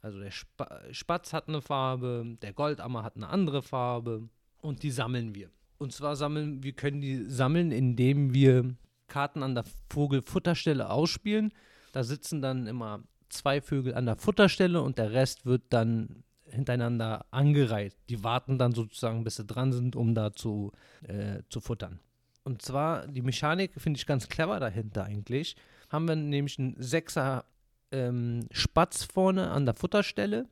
[0.00, 0.32] Also der
[0.92, 4.28] Spatz hat eine Farbe, der Goldammer hat eine andere Farbe
[4.60, 5.50] und die sammeln wir.
[5.78, 8.76] Und zwar sammeln, wir können die sammeln, indem wir
[9.08, 11.52] Karten an der Vogelfutterstelle ausspielen.
[11.92, 17.26] Da sitzen dann immer zwei Vögel an der Futterstelle und der Rest wird dann hintereinander
[17.30, 17.96] angereiht.
[18.08, 20.72] Die warten dann sozusagen, bis sie dran sind, um da zu,
[21.06, 22.00] äh, zu futtern.
[22.44, 25.56] Und zwar, die Mechanik finde ich ganz clever dahinter eigentlich.
[25.88, 27.44] Haben wir nämlich einen Sechser
[27.90, 30.46] ähm, Spatz vorne an der Futterstelle.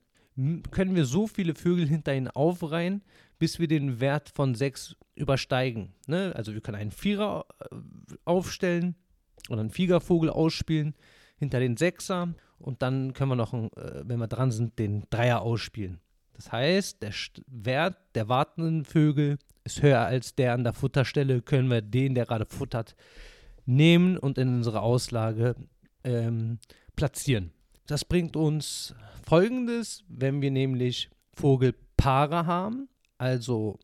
[0.71, 3.03] Können wir so viele Vögel hinter ihnen aufreihen,
[3.39, 5.93] bis wir den Wert von 6 übersteigen.
[6.07, 6.33] Ne?
[6.35, 7.77] Also wir können einen Vierer äh,
[8.25, 8.95] aufstellen
[9.51, 10.95] oder einen Fliegervogel ausspielen
[11.37, 13.69] hinter den Sechser und dann können wir noch, äh,
[14.05, 16.01] wenn wir dran sind, den Dreier ausspielen.
[16.35, 17.13] Das heißt, der
[17.47, 22.27] Wert der wartenden Vögel ist höher als der an der Futterstelle, können wir den, der
[22.27, 22.97] gerade futtert,
[23.65, 25.55] nehmen und in unsere Auslage
[26.05, 26.59] ähm,
[26.97, 27.53] platzieren.
[27.87, 28.95] Das bringt uns
[29.27, 33.79] folgendes, wenn wir nämlich Vogelpaare haben, also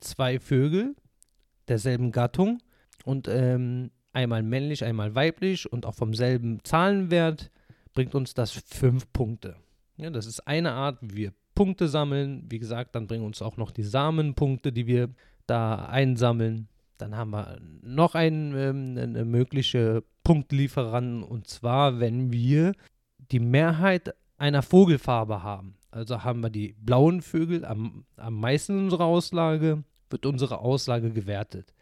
[0.00, 0.96] zwei Vögel
[1.66, 2.62] derselben Gattung
[3.04, 7.50] und ähm, einmal männlich, einmal weiblich und auch vom selben Zahlenwert,
[7.98, 9.56] bringt uns das fünf Punkte.
[9.96, 12.44] Ja, das ist eine Art, wie wir Punkte sammeln.
[12.48, 15.10] Wie gesagt, dann bringen uns auch noch die Samenpunkte, die wir
[15.48, 16.68] da einsammeln.
[16.98, 22.72] Dann haben wir noch einen, ähm, eine mögliche Punktlieferanten und zwar, wenn wir
[23.32, 25.74] die Mehrheit einer Vogelfarbe haben.
[25.90, 31.10] Also haben wir die blauen Vögel am, am meisten in unserer Auslage, wird unsere Auslage
[31.10, 31.74] gewertet.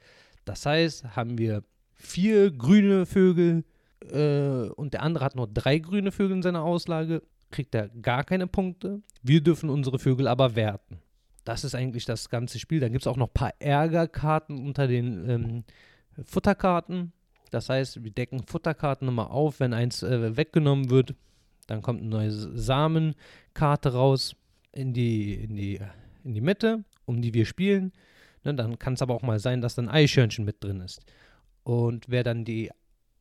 [0.47, 3.65] Das heißt, haben wir vier grüne Vögel
[4.01, 8.25] äh, und der andere hat nur drei grüne Vögel in seiner Auslage, kriegt er gar
[8.25, 9.01] keine Punkte.
[9.23, 10.99] Wir dürfen unsere Vögel aber werten.
[11.45, 12.81] Das ist eigentlich das ganze Spiel.
[12.81, 15.65] Dann gibt es auch noch ein paar Ärgerkarten unter den ähm,
[16.25, 17.13] Futterkarten.
[17.51, 21.15] Das heißt, wir decken Futterkarten nochmal auf, wenn eins äh, weggenommen wird.
[21.69, 24.35] Dann kommt eine neue Samenkarte raus
[24.73, 25.81] in die, in die,
[26.25, 27.93] in die Mitte, um die wir spielen.
[28.45, 31.01] Ne, dann kann es aber auch mal sein, dass dann Eichhörnchen mit drin ist.
[31.63, 32.71] Und wer dann die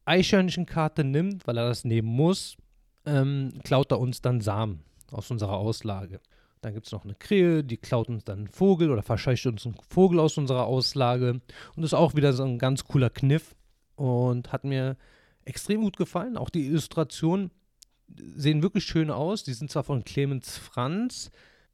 [0.06, 2.58] Eichhörnchenkarte nimmt, weil er das nehmen muss,
[3.06, 6.20] ähm, klaut er uns dann Samen aus unserer Auslage.
[6.62, 9.66] Dann gibt es noch eine Krähe, die klaut uns dann einen Vogel oder verscheucht uns
[9.66, 11.34] einen Vogel aus unserer Auslage.
[11.34, 11.44] Und
[11.78, 13.56] das ist auch wieder so ein ganz cooler Kniff
[13.96, 14.98] und hat mir
[15.44, 16.38] extrem gut gefallen.
[16.38, 17.52] Auch die Illustrationen
[18.36, 19.44] sehen wirklich schön aus.
[19.44, 21.30] Die sind zwar von Clemens Franz,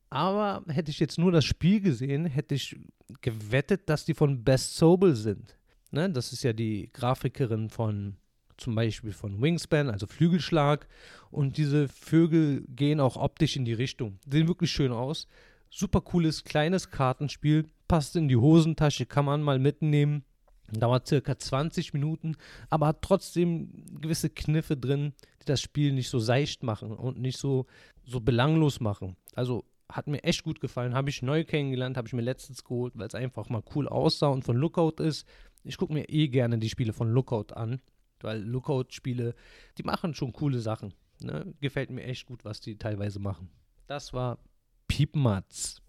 [0.09, 2.77] aber hätte ich jetzt nur das Spiel gesehen, hätte ich
[3.21, 5.57] gewettet, dass die von Best Sobel sind.
[5.91, 6.09] Ne?
[6.09, 8.17] Das ist ja die Grafikerin von
[8.61, 10.87] zum Beispiel von Wingspan, also Flügelschlag.
[11.29, 14.19] Und diese Vögel gehen auch optisch in die Richtung.
[14.29, 15.27] Sehen wirklich schön aus.
[15.69, 17.65] Super cooles, kleines Kartenspiel.
[17.87, 20.23] Passt in die Hosentasche, kann man mal mitnehmen.
[20.71, 22.37] Dauert circa 20 Minuten,
[22.69, 27.37] aber hat trotzdem gewisse Kniffe drin, die das Spiel nicht so seicht machen und nicht
[27.37, 27.65] so,
[28.05, 29.17] so belanglos machen.
[29.35, 30.93] Also hat mir echt gut gefallen.
[30.93, 34.27] Habe ich neu kennengelernt, habe ich mir letztens geholt, weil es einfach mal cool aussah
[34.27, 35.27] und von Lookout ist.
[35.63, 37.81] Ich gucke mir eh gerne die Spiele von Lookout an
[38.23, 39.35] weil Lookout-Spiele,
[39.77, 40.93] die machen schon coole Sachen.
[41.21, 41.53] Ne?
[41.59, 43.49] Gefällt mir echt gut, was die teilweise machen.
[43.87, 44.39] Das war
[44.87, 45.81] Piepmatz.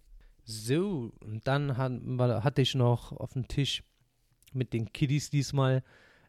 [0.43, 1.93] So, und dann hat,
[2.43, 3.83] hatte ich noch auf dem Tisch
[4.51, 5.83] mit den Kiddies diesmal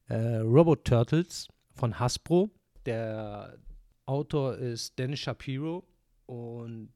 [0.09, 2.51] äh, Robot Turtles von Hasbro.
[2.87, 3.59] Der
[4.07, 5.85] Autor ist Dennis Shapiro
[6.27, 6.93] und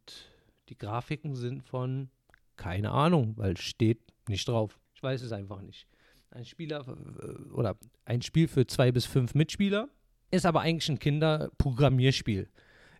[0.68, 2.10] die Grafiken sind von
[2.56, 4.78] keine Ahnung, weil steht nicht drauf.
[4.94, 5.86] Ich weiß es einfach nicht
[6.30, 9.88] ein Spieler äh, oder ein Spiel für zwei bis fünf Mitspieler,
[10.30, 12.48] ist aber eigentlich ein Kinderprogrammierspiel.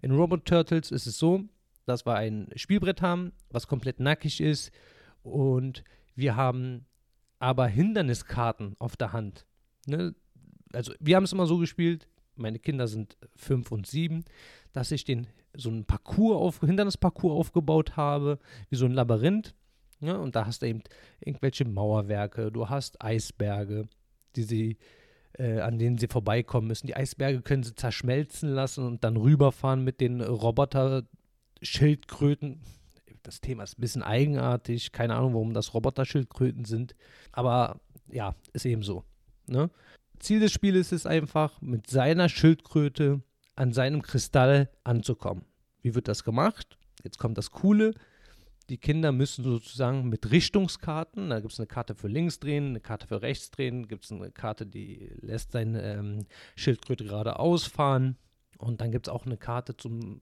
[0.03, 1.45] In Robot Turtles ist es so,
[1.85, 4.71] dass wir ein Spielbrett haben, was komplett nackig ist
[5.23, 6.87] und wir haben
[7.39, 9.47] aber Hinderniskarten auf der Hand.
[9.87, 10.15] Ne?
[10.73, 14.25] Also wir haben es immer so gespielt, meine Kinder sind fünf und sieben,
[14.73, 19.55] dass ich den so einen Parcours auf, Hindernisparcours aufgebaut habe, wie so ein Labyrinth
[20.01, 20.21] ja, ne?
[20.21, 20.83] und da hast du eben
[21.21, 23.89] irgendwelche Mauerwerke, du hast Eisberge,
[24.37, 24.77] die sie,
[25.33, 26.87] äh, an denen sie vorbeikommen müssen.
[26.87, 32.61] Die Eisberge können sie zerschmelzen lassen und dann rüberfahren mit den Roboter-Schildkröten.
[33.23, 34.93] Das Thema ist ein bisschen eigenartig.
[34.93, 36.95] Keine Ahnung, warum das Roboter-Schildkröten sind.
[37.33, 37.81] Aber
[38.11, 39.05] ja, ist eben so.
[39.47, 39.71] Ne?
[40.19, 43.23] Ziel des Spieles ist einfach, mit seiner Schildkröte
[43.57, 45.45] an seinem Kristall anzukommen.
[45.83, 46.79] Wie wird das gemacht?
[47.03, 47.95] Jetzt kommt das Coole
[48.69, 52.81] Die Kinder müssen sozusagen mit Richtungskarten, da gibt es eine Karte für links drehen, eine
[52.81, 58.17] Karte für rechts drehen, gibt es eine Karte, die lässt seine ähm, Schildkröte geradeaus fahren.
[58.59, 60.21] Und dann gibt es auch eine Karte zum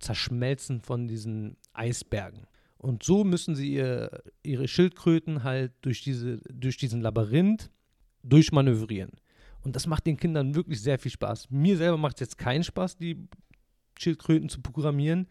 [0.00, 2.46] Zerschmelzen von diesen Eisbergen.
[2.78, 7.70] Und so müssen sie ihr, ihre Schildkröten halt durch, diese, durch diesen Labyrinth
[8.22, 9.12] durchmanövrieren.
[9.62, 11.50] Und das macht den Kindern wirklich sehr viel Spaß.
[11.50, 13.28] Mir selber macht es jetzt keinen Spaß, die
[13.98, 15.26] Schildkröten zu programmieren,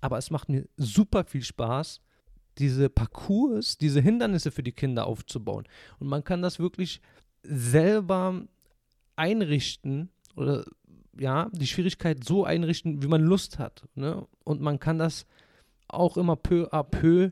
[0.00, 2.00] aber es macht mir super viel Spaß,
[2.58, 5.64] diese Parcours, diese Hindernisse für die Kinder aufzubauen.
[5.98, 7.00] Und man kann das wirklich
[7.42, 8.42] selber
[9.14, 10.64] einrichten oder
[11.18, 13.84] ja, die Schwierigkeit so einrichten, wie man Lust hat.
[13.94, 14.26] Ne?
[14.44, 15.26] Und man kann das
[15.88, 17.30] auch immer peu à peu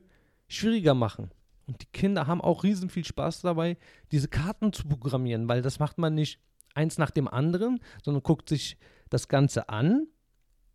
[0.48, 1.30] schwieriger machen.
[1.66, 3.76] Und die Kinder haben auch riesen viel Spaß dabei,
[4.12, 6.38] diese Karten zu programmieren, weil das macht man nicht
[6.74, 8.76] eins nach dem anderen, sondern guckt sich
[9.10, 10.06] das Ganze an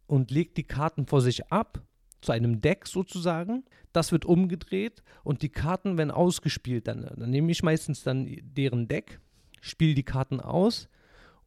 [0.10, 1.84] und legt die Karten vor sich ab,
[2.22, 3.64] zu einem Deck sozusagen.
[3.93, 6.88] Das wird umgedreht und die Karten werden ausgespielt.
[6.88, 9.20] Dann, dann nehme ich meistens dann deren Deck,
[9.62, 10.89] spiele die Karten aus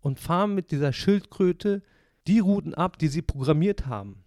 [0.00, 1.82] und fahre mit dieser Schildkröte
[2.28, 4.24] die Routen ab, die sie programmiert haben.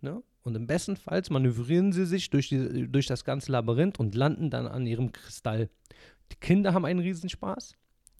[0.00, 0.22] Ne?
[0.44, 4.48] Und im besten Fall manövrieren sie sich durch, die, durch das ganze Labyrinth und landen
[4.48, 5.68] dann an ihrem Kristall.
[6.30, 7.74] Die Kinder haben einen Riesenspaß,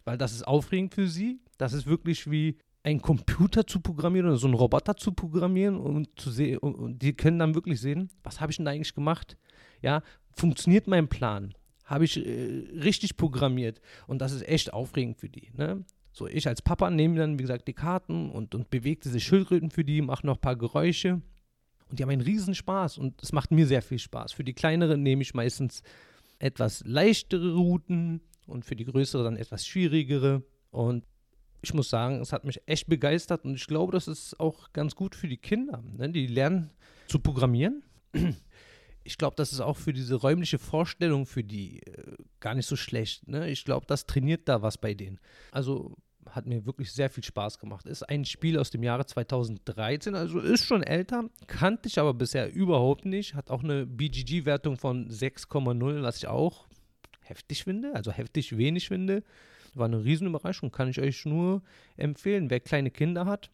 [0.04, 1.40] weil das ist aufregend für sie.
[1.56, 6.09] Das ist wirklich wie einen Computer zu programmieren oder so einen Roboter zu programmieren und
[6.18, 9.37] zu sehen, und die können dann wirklich sehen, was habe ich denn eigentlich gemacht?
[9.83, 10.03] Ja,
[10.33, 11.55] funktioniert mein Plan?
[11.85, 13.80] Habe ich äh, richtig programmiert?
[14.07, 15.51] Und das ist echt aufregend für die.
[15.55, 15.85] Ne?
[16.12, 19.70] So, ich als Papa nehme dann, wie gesagt, die Karten und, und bewege diese Schildkröten
[19.70, 21.22] für die, mache noch ein paar Geräusche.
[21.89, 24.33] Und die haben einen riesen Spaß und es macht mir sehr viel Spaß.
[24.33, 25.83] Für die kleineren nehme ich meistens
[26.39, 30.43] etwas leichtere Routen und für die größere dann etwas schwierigere.
[30.70, 31.05] Und
[31.62, 34.96] ich muss sagen, es hat mich echt begeistert und ich glaube, das ist auch ganz
[34.96, 35.82] gut für die Kinder.
[35.96, 36.10] Ne?
[36.10, 36.70] Die lernen
[37.06, 37.82] zu programmieren.
[39.04, 42.76] Ich glaube, das ist auch für diese räumliche Vorstellung für die äh, gar nicht so
[42.76, 43.26] schlecht.
[43.26, 43.50] Ne?
[43.50, 45.18] Ich glaube, das trainiert da was bei denen.
[45.50, 45.96] Also
[46.30, 47.86] hat mir wirklich sehr viel Spaß gemacht.
[47.86, 52.52] Ist ein Spiel aus dem Jahre 2013, also ist schon älter, kannte ich aber bisher
[52.52, 53.34] überhaupt nicht.
[53.34, 56.68] Hat auch eine BGG-Wertung von 6,0, was ich auch
[57.22, 59.24] heftig finde, also heftig wenig finde.
[59.75, 61.62] War eine Riesenüberraschung, kann ich euch nur
[61.97, 62.51] empfehlen.
[62.51, 63.51] Wer kleine Kinder hat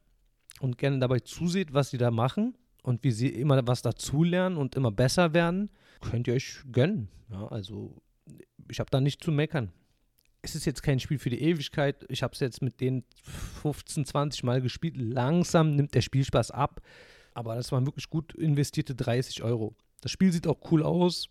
[0.60, 4.74] und gerne dabei zusieht, was sie da machen und wie sie immer was dazulernen und
[4.74, 7.08] immer besser werden, könnt ihr euch gönnen.
[7.30, 7.96] Ja, also
[8.70, 9.72] ich habe da nicht zu meckern
[10.42, 12.04] es ist jetzt kein Spiel für die Ewigkeit.
[12.08, 13.04] Ich habe es jetzt mit den
[13.62, 14.96] 15, 20 Mal gespielt.
[14.96, 16.80] Langsam nimmt der Spielspaß ab.
[17.34, 19.76] Aber das waren wirklich gut investierte 30 Euro.
[20.00, 21.28] Das Spiel sieht auch cool aus.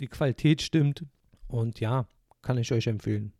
[0.00, 1.04] Die Qualität stimmt.
[1.48, 2.06] Und ja,
[2.42, 3.32] kann ich euch empfehlen.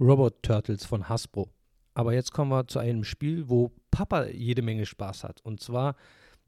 [0.00, 1.48] Robot Turtles von Hasbro.
[1.94, 5.40] Aber jetzt kommen wir zu einem Spiel, wo Papa jede Menge Spaß hat.
[5.42, 5.96] Und zwar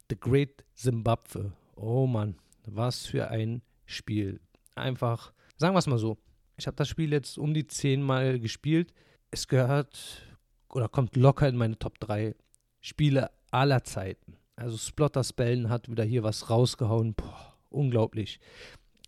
[0.08, 1.52] The Great Zimbabwe.
[1.74, 2.36] Oh Mann,
[2.66, 4.40] was für ein Spiel.
[4.76, 6.18] Einfach, sagen wir es mal so,
[6.56, 8.92] ich habe das Spiel jetzt um die zehnmal gespielt.
[9.32, 10.22] Es gehört
[10.68, 12.36] oder kommt locker in meine Top 3
[12.80, 14.36] Spiele aller Zeiten.
[14.54, 17.14] Also Splotter Spellen hat wieder hier was rausgehauen.
[17.14, 18.38] Boah, unglaublich.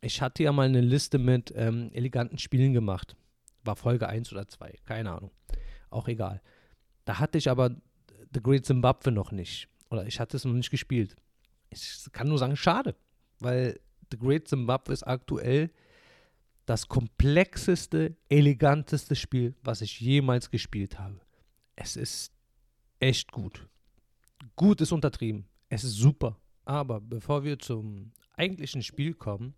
[0.00, 3.14] Ich hatte ja mal eine Liste mit ähm, eleganten Spielen gemacht.
[3.64, 5.30] War Folge 1 oder 2, keine Ahnung.
[5.90, 6.40] Auch egal.
[7.04, 7.70] Da hatte ich aber
[8.32, 9.68] The Great Zimbabwe noch nicht.
[9.90, 11.16] Oder ich hatte es noch nicht gespielt.
[11.70, 12.96] Ich kann nur sagen, schade.
[13.40, 15.70] Weil The Great Zimbabwe ist aktuell
[16.66, 21.20] das komplexeste, eleganteste Spiel, was ich jemals gespielt habe.
[21.76, 22.32] Es ist
[23.00, 23.68] echt gut.
[24.56, 25.46] Gut ist untertrieben.
[25.68, 26.38] Es ist super.
[26.64, 29.54] Aber bevor wir zum eigentlichen Spiel kommen,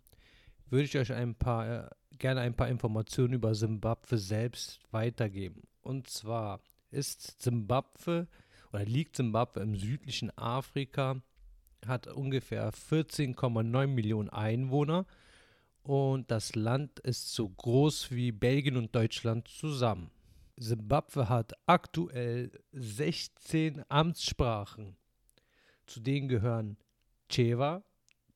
[0.71, 5.63] würde ich euch ein paar, gerne ein paar Informationen über Simbabwe selbst weitergeben.
[5.83, 6.61] Und zwar
[6.91, 8.29] ist Simbabwe
[8.73, 11.21] oder liegt Simbabwe im südlichen Afrika,
[11.87, 15.07] hat ungefähr 14,9 Millionen Einwohner
[15.83, 20.11] und das Land ist so groß wie Belgien und Deutschland zusammen.
[20.57, 24.97] Simbabwe hat aktuell 16 Amtssprachen.
[25.87, 26.79] Zu denen gehören
[27.29, 27.83] Chewa,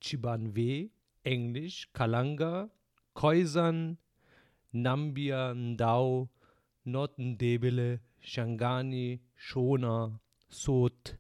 [0.01, 0.91] Chibanwe,
[1.23, 2.71] Englisch, Kalanga,
[3.19, 3.97] Khoisan,
[4.73, 6.29] Nambia, Ndau,
[6.87, 11.17] Notendebele, Shangani, Shona, Sot,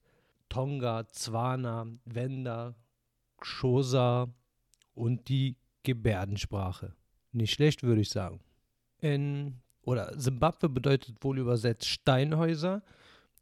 [0.48, 2.76] Tonga, Zwana, Wenda,
[3.40, 4.28] Xhosa
[4.94, 6.94] und die Gebärdensprache.
[7.32, 8.40] Nicht schlecht, würde ich sagen.
[9.00, 12.82] In, oder Zimbabwe bedeutet wohl übersetzt Steinhäuser.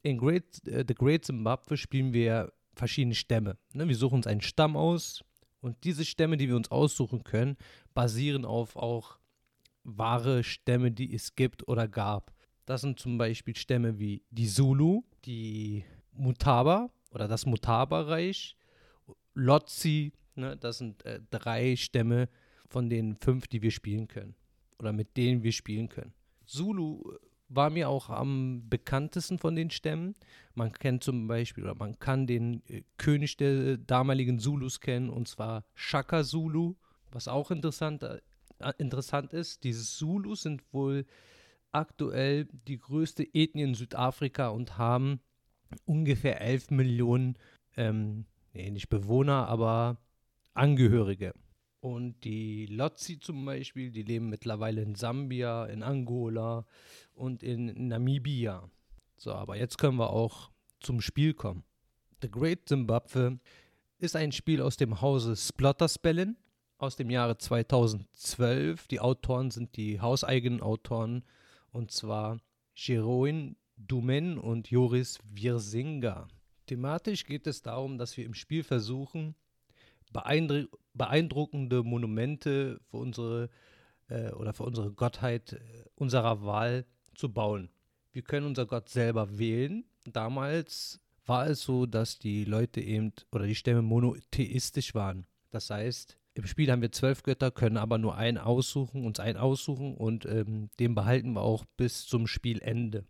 [0.02, 3.58] In Great, äh, The Great Zimbabwe spielen wir verschiedene Stämme.
[3.74, 3.86] Ne?
[3.86, 5.22] Wir suchen uns einen Stamm aus
[5.66, 7.56] und diese Stämme, die wir uns aussuchen können,
[7.94, 9.18] basieren auf auch
[9.84, 12.32] wahre Stämme, die es gibt oder gab.
[12.64, 18.56] Das sind zum Beispiel Stämme wie die Zulu, die Mutaba oder das Mutaba-Reich,
[19.34, 20.56] Lotzi, Ne?
[20.56, 22.28] Das sind äh, drei Stämme
[22.68, 24.34] von den fünf, die wir spielen können.
[24.78, 26.12] Oder mit denen wir spielen können.
[26.44, 27.16] Zulu
[27.48, 30.14] war mir auch am bekanntesten von den Stämmen.
[30.54, 35.28] Man kennt zum Beispiel, oder man kann den äh, König der damaligen Zulus kennen, und
[35.28, 36.74] zwar Shaka Zulu,
[37.12, 38.20] was auch interessant, äh,
[38.78, 39.64] interessant ist.
[39.64, 41.06] Die Zulus sind wohl
[41.72, 45.20] aktuell die größte Ethnie in Südafrika und haben
[45.84, 47.38] ungefähr 11 Millionen,
[47.76, 49.98] ähm, nee, nicht Bewohner, aber
[50.54, 51.34] Angehörige.
[51.86, 56.66] Und die Lotzi zum Beispiel, die leben mittlerweile in Sambia, in Angola
[57.14, 58.68] und in Namibia.
[59.16, 61.62] So, aber jetzt können wir auch zum Spiel kommen.
[62.22, 63.38] The Great Zimbabwe
[63.98, 66.36] ist ein Spiel aus dem Hause Splotterspellen
[66.78, 68.88] aus dem Jahre 2012.
[68.88, 71.22] Die Autoren sind die hauseigenen Autoren
[71.70, 72.40] und zwar
[72.74, 76.26] Jeroen Dumen und Joris Wirsinga.
[76.66, 79.36] Thematisch geht es darum, dass wir im Spiel versuchen,
[80.12, 83.50] beeindruckende Monumente für unsere
[84.08, 87.70] äh, oder für unsere Gottheit äh, unserer Wahl zu bauen.
[88.12, 89.84] Wir können unser Gott selber wählen.
[90.04, 95.26] Damals war es so, dass die Leute eben oder die Stämme monotheistisch waren.
[95.50, 99.38] Das heißt, im Spiel haben wir zwölf Götter, können aber nur einen aussuchen, uns einen
[99.38, 103.04] aussuchen und ähm, den behalten wir auch bis zum Spielende.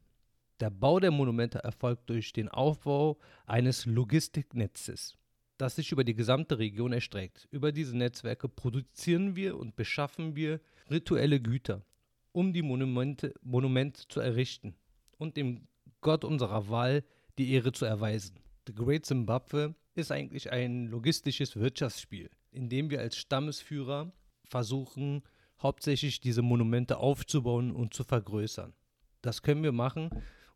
[0.60, 5.16] Der Bau der Monumente erfolgt durch den Aufbau eines Logistiknetzes
[5.58, 7.48] das sich über die gesamte Region erstreckt.
[7.50, 11.84] Über diese Netzwerke produzieren wir und beschaffen wir rituelle Güter,
[12.32, 14.74] um die Monumente, Monumente zu errichten
[15.18, 15.66] und dem
[16.00, 17.04] Gott unserer Wahl
[17.38, 18.38] die Ehre zu erweisen.
[18.66, 24.12] The Great Zimbabwe ist eigentlich ein logistisches Wirtschaftsspiel, in dem wir als Stammesführer
[24.44, 25.22] versuchen,
[25.60, 28.74] hauptsächlich diese Monumente aufzubauen und zu vergrößern.
[29.22, 30.10] Das können wir machen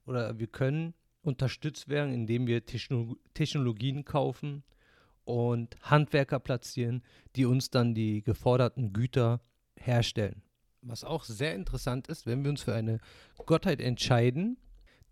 [0.04, 4.62] oder wir können unterstützt werden, indem wir Technologien kaufen,
[5.30, 7.02] und Handwerker platzieren,
[7.36, 9.40] die uns dann die geforderten Güter
[9.76, 10.42] herstellen.
[10.82, 12.98] Was auch sehr interessant ist, wenn wir uns für eine
[13.46, 14.56] Gottheit entscheiden,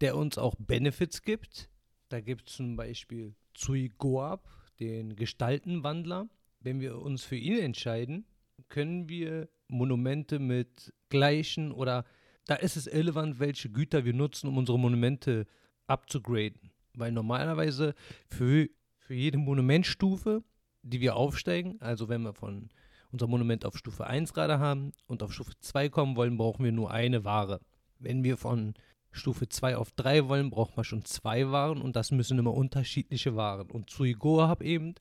[0.00, 1.70] der uns auch Benefits gibt.
[2.08, 4.48] Da gibt es zum Beispiel Tsui Goab,
[4.80, 6.28] den Gestaltenwandler.
[6.60, 8.26] Wenn wir uns für ihn entscheiden,
[8.68, 12.04] können wir Monumente mit gleichen oder
[12.46, 15.46] da ist es irrelevant, welche Güter wir nutzen, um unsere Monumente
[15.86, 16.70] abzugraden.
[16.94, 17.94] Weil normalerweise
[18.26, 18.68] für
[19.08, 20.44] für jede Monumentstufe,
[20.82, 22.68] die wir aufsteigen, also wenn wir von
[23.10, 26.72] unser Monument auf Stufe 1 gerade haben und auf Stufe 2 kommen wollen, brauchen wir
[26.72, 27.62] nur eine Ware.
[27.98, 28.74] Wenn wir von
[29.10, 33.34] Stufe 2 auf 3 wollen, braucht man schon zwei Waren und das müssen immer unterschiedliche
[33.34, 33.70] Waren.
[33.70, 34.94] Und Suigoa eben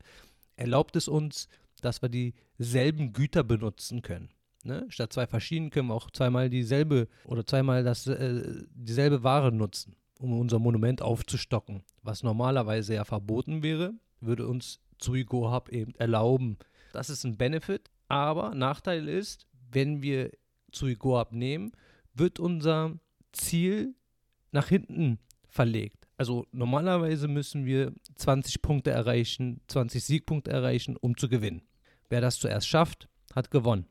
[0.56, 1.50] erlaubt es uns,
[1.82, 4.30] dass wir dieselben Güter benutzen können.
[4.64, 4.86] Ne?
[4.88, 9.98] Statt zwei verschiedenen können wir auch zweimal dieselbe oder zweimal das, äh, dieselbe Ware nutzen
[10.20, 11.84] um unser Monument aufzustocken.
[12.02, 16.58] Was normalerweise ja verboten wäre, würde uns Zuigo Hub eben erlauben.
[16.94, 20.32] Das ist ein Benefit, aber Nachteil ist, wenn wir
[20.72, 21.72] Zuigo Hub nehmen,
[22.14, 23.00] wird unser
[23.32, 23.96] Ziel
[24.52, 26.08] nach hinten verlegt.
[26.18, 31.62] Also normalerweise müssen wir 20 Punkte erreichen, 20 Siegpunkte erreichen, um zu gewinnen.
[32.10, 33.86] Wer das zuerst schafft, hat gewonnen.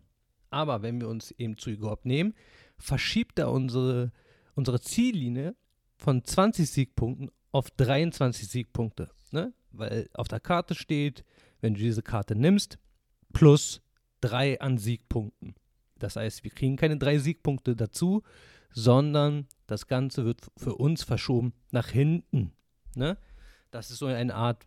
[0.51, 2.35] Aber wenn wir uns eben Zuigo Hub nehmen,
[2.79, 4.13] verschiebt er unsere,
[4.55, 5.55] unsere Ziellinie
[5.97, 9.11] von 20 Siegpunkten auf 23 Siegpunkte.
[9.31, 9.53] Ne?
[9.73, 11.25] Weil auf der Karte steht,
[11.61, 12.79] wenn du diese Karte nimmst,
[13.33, 13.81] plus
[14.21, 15.55] 3 an Siegpunkten.
[15.99, 18.23] Das heißt, wir kriegen keine drei Siegpunkte dazu,
[18.71, 22.53] sondern das Ganze wird für uns verschoben nach hinten.
[22.95, 23.17] Ne?
[23.71, 24.67] Das ist so eine Art,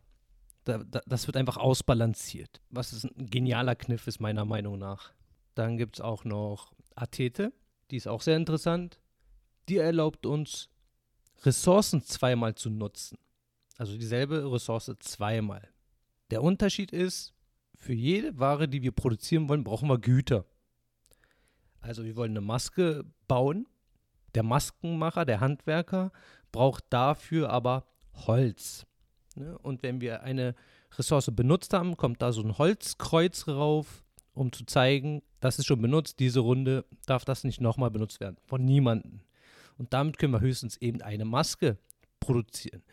[0.64, 2.62] da, da, das wird einfach ausbalanciert.
[2.70, 5.14] Was ist ein genialer Kniff ist meiner Meinung nach.
[5.56, 7.54] Dann gibt es auch noch Athete,
[7.92, 9.00] die ist auch sehr interessant.
[9.68, 10.70] Die erlaubt uns
[11.44, 13.18] Ressourcen zweimal zu nutzen.
[13.78, 15.68] Also dieselbe Ressource zweimal.
[16.32, 17.34] Der Unterschied ist,
[17.76, 20.46] für jede Ware, die wir produzieren wollen, brauchen wir Güter.
[21.80, 23.68] Also wir wollen eine Maske bauen.
[24.36, 26.12] Der Maskenmacher, der Handwerker,
[26.52, 27.88] braucht dafür aber
[28.28, 28.86] Holz.
[29.36, 29.58] Ne?
[29.60, 30.56] Und wenn wir eine
[30.98, 35.82] Ressource benutzt haben, kommt da so ein Holzkreuz rauf, um zu zeigen, das ist schon
[35.82, 38.38] benutzt, diese Runde darf das nicht nochmal benutzt werden.
[38.46, 39.22] Von niemandem.
[39.80, 41.78] Und damit können wir höchstens eben eine Maske
[42.20, 42.84] produzieren.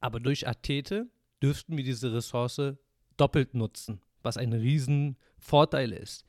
[0.00, 1.06] Aber durch Athete
[1.40, 2.74] dürften wir diese Ressource
[3.16, 6.26] doppelt nutzen, was ein Riesenvorteil ist.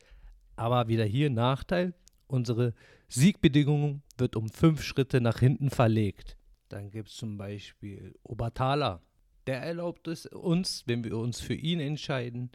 [0.55, 1.95] Aber wieder hier Nachteil,
[2.27, 2.75] unsere
[3.09, 6.37] Siegbedingung wird um fünf Schritte nach hinten verlegt.
[6.69, 9.01] Dann gibt es zum Beispiel Obatala.
[9.47, 12.51] Der erlaubt es uns, wenn wir uns für ihn entscheiden,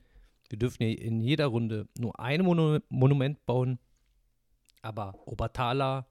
[0.49, 3.79] wir dürfen in jeder Runde nur ein Monument bauen,
[4.83, 6.07] aber Obatala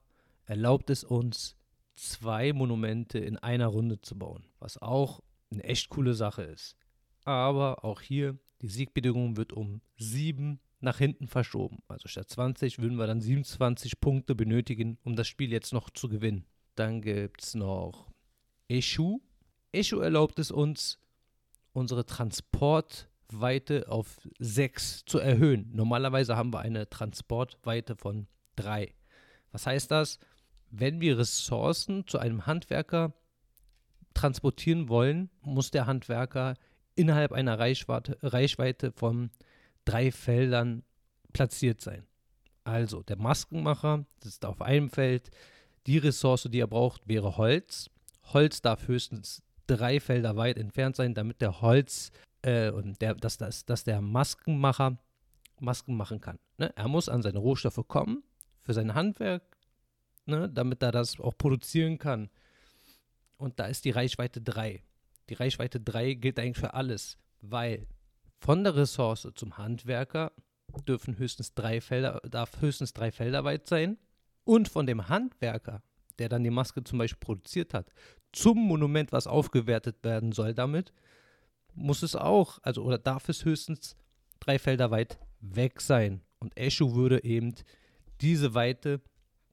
[0.50, 1.56] erlaubt es uns,
[1.94, 5.20] zwei Monumente in einer Runde zu bauen, was auch
[5.52, 6.76] eine echt coole Sache ist.
[7.24, 11.78] Aber auch hier Die Siegbedingung wird um 7 nach hinten verschoben.
[11.86, 16.08] Also statt 20 würden wir dann 27 Punkte benötigen, um das Spiel jetzt noch zu
[16.08, 16.44] gewinnen.
[16.74, 18.10] Dann gibt es noch
[18.68, 19.20] Eschu.
[19.72, 20.98] Eschu erlaubt es uns,
[21.72, 25.70] unsere Transportweite auf 6 zu erhöhen.
[25.72, 28.26] Normalerweise haben wir eine Transportweite von
[28.56, 28.92] 3.
[29.52, 30.18] Was heißt das?
[30.70, 33.12] Wenn wir Ressourcen zu einem Handwerker
[34.14, 36.54] transportieren wollen, muss der Handwerker
[36.94, 39.30] innerhalb einer Reichweite, Reichweite von
[39.84, 40.82] drei Feldern
[41.32, 42.06] platziert sein.
[42.64, 45.30] Also der Maskenmacher ist auf einem Feld.
[45.86, 47.90] Die Ressource, die er braucht, wäre Holz.
[48.32, 52.10] Holz darf höchstens drei Felder weit entfernt sein, damit der Holz
[52.42, 54.98] äh, und der, dass, dass, dass der Maskenmacher
[55.60, 56.38] Masken machen kann.
[56.58, 56.72] Ne?
[56.76, 58.22] Er muss an seine Rohstoffe kommen
[58.60, 59.49] für sein Handwerk,
[60.30, 60.48] ne?
[60.48, 62.30] damit er das auch produzieren kann.
[63.36, 64.82] Und da ist die Reichweite 3.
[65.28, 67.86] Die Reichweite 3 gilt eigentlich für alles, weil
[68.38, 70.32] von der Ressource zum Handwerker
[70.86, 73.98] dürfen höchstens drei Felder, darf höchstens drei Felder weit sein.
[74.44, 75.82] Und von dem Handwerker,
[76.18, 77.92] der dann die Maske zum Beispiel produziert hat,
[78.32, 80.92] zum Monument, was aufgewertet werden soll damit,
[81.74, 83.96] muss es auch, also oder darf es höchstens
[84.40, 86.22] drei Felder weit weg sein.
[86.38, 87.54] Und Eschu würde eben
[88.20, 89.00] diese Weite,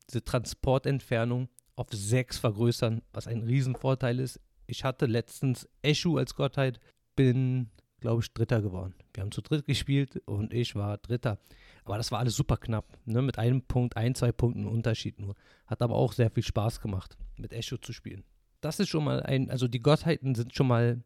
[0.09, 4.39] diese Transportentfernung auf sechs vergrößern, was ein Riesenvorteil ist.
[4.65, 6.79] Ich hatte letztens Eschu als Gottheit,
[7.15, 8.93] bin glaube ich, Dritter geworden.
[9.13, 11.39] Wir haben zu dritt gespielt und ich war Dritter.
[11.83, 13.21] Aber das war alles super knapp, ne?
[13.21, 15.35] mit einem Punkt, ein, zwei Punkten Unterschied nur.
[15.65, 18.23] Hat aber auch sehr viel Spaß gemacht, mit Echo zu spielen.
[18.61, 21.03] Das ist schon mal ein, also die Gottheiten sind schon mal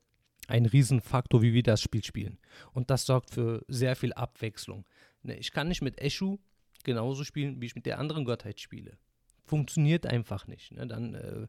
[0.48, 2.40] ein Riesenfaktor, wie wir das Spiel spielen.
[2.74, 4.86] Und das sorgt für sehr viel Abwechslung.
[5.24, 5.36] Ne?
[5.38, 6.40] Ich kann nicht mit Eschu
[6.84, 8.98] genauso spielen, wie ich mit der anderen Gottheit spiele.
[9.46, 10.72] Funktioniert einfach nicht.
[10.72, 10.88] Ne?
[10.88, 11.48] Dann äh,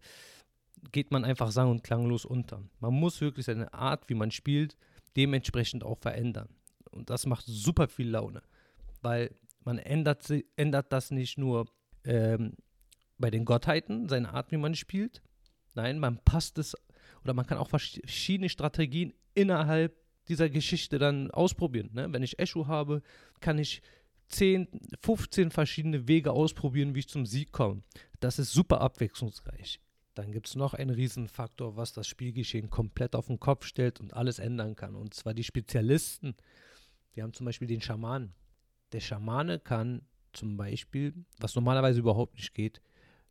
[0.91, 2.63] geht man einfach sang- und klanglos unter.
[2.81, 4.77] Man muss wirklich seine Art, wie man spielt,
[5.17, 6.49] dementsprechend auch verändern.
[6.91, 8.43] Und das macht super viel Laune,
[9.01, 11.67] weil man ändert, ändert das nicht nur
[12.05, 12.55] ähm,
[13.19, 15.23] bei den Gottheiten, seine Art, wie man spielt.
[15.75, 16.77] Nein, man passt es
[17.23, 19.97] oder man kann auch verschiedene Strategien innerhalb
[20.29, 21.91] dieser Geschichte dann ausprobieren.
[21.93, 22.13] Ne?
[22.13, 23.03] Wenn ich Eschu habe,
[23.41, 23.83] kann ich
[24.33, 24.69] 10,
[25.03, 27.83] 15 verschiedene Wege ausprobieren, wie ich zum Sieg komme.
[28.21, 29.81] Das ist super abwechslungsreich.
[30.15, 34.15] Dann gibt es noch einen Riesenfaktor, was das Spielgeschehen komplett auf den Kopf stellt und
[34.15, 34.95] alles ändern kann.
[34.95, 36.35] Und zwar die Spezialisten.
[37.15, 38.35] Wir haben zum Beispiel den Schamanen.
[38.93, 40.03] Der Schamane kann
[40.33, 42.83] zum Beispiel, was normalerweise überhaupt nicht geht,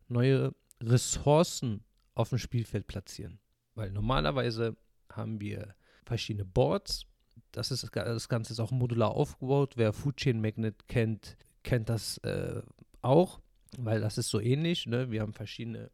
[0.07, 1.83] neue Ressourcen
[2.15, 3.39] auf dem Spielfeld platzieren.
[3.75, 4.75] Weil normalerweise
[5.11, 5.75] haben wir
[6.05, 7.05] verschiedene Boards.
[7.51, 9.73] Das, ist, das Ganze ist auch modular aufgebaut.
[9.75, 12.61] Wer Food Chain Magnet kennt, kennt das äh,
[13.01, 13.39] auch,
[13.77, 14.87] weil das ist so ähnlich.
[14.87, 15.11] Ne?
[15.11, 15.91] Wir haben verschiedene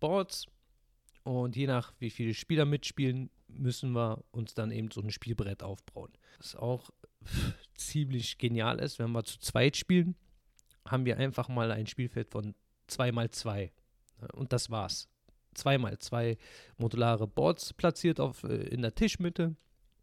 [0.00, 0.46] Boards
[1.24, 5.62] und je nach wie viele Spieler mitspielen, müssen wir uns dann eben so ein Spielbrett
[5.62, 6.12] aufbauen.
[6.38, 6.90] Was auch
[7.74, 10.16] ziemlich genial ist, wenn wir zu zweit spielen,
[10.86, 12.54] haben wir einfach mal ein Spielfeld von
[12.88, 13.70] 2x2
[14.32, 15.08] und das war's.
[15.56, 16.36] 2x2
[16.76, 19.56] modulare Boards platziert auf, äh, in der Tischmitte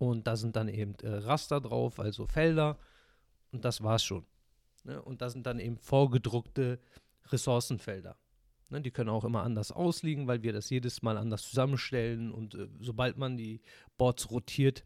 [0.09, 2.77] und da sind dann eben äh, Raster drauf, also Felder
[3.51, 4.25] und das war's schon.
[5.05, 6.79] Und da sind dann eben vorgedruckte
[7.27, 8.17] Ressourcenfelder.
[8.69, 12.55] Ne, die können auch immer anders ausliegen, weil wir das jedes Mal anders zusammenstellen und
[12.55, 13.61] äh, sobald man die
[13.97, 14.85] Boards rotiert,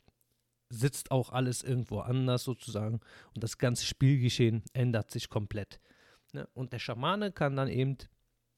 [0.70, 3.00] sitzt auch alles irgendwo anders sozusagen
[3.34, 5.80] und das ganze Spielgeschehen ändert sich komplett.
[6.34, 6.48] Ne?
[6.54, 7.98] Und der Schamane kann dann eben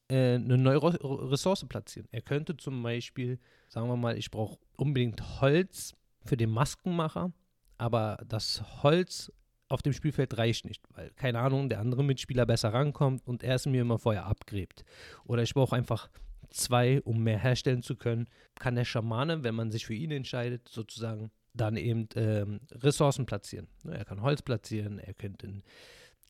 [0.10, 2.08] äh, eine neue Ressource platzieren.
[2.12, 5.94] Er könnte zum Beispiel, sagen wir mal, ich brauche unbedingt Holz
[6.30, 7.34] für den Maskenmacher,
[7.78, 9.32] aber das Holz
[9.68, 13.56] auf dem Spielfeld reicht nicht, weil, keine Ahnung, der andere Mitspieler besser rankommt und er
[13.56, 14.84] es mir immer vorher abgräbt.
[15.26, 16.10] Oder ich brauche einfach
[16.50, 18.28] zwei, um mehr herstellen zu können.
[18.56, 23.68] Kann der Schamane, wenn man sich für ihn entscheidet, sozusagen dann eben ähm, Ressourcen platzieren.
[23.84, 25.62] Ne, er kann Holz platzieren, er könnte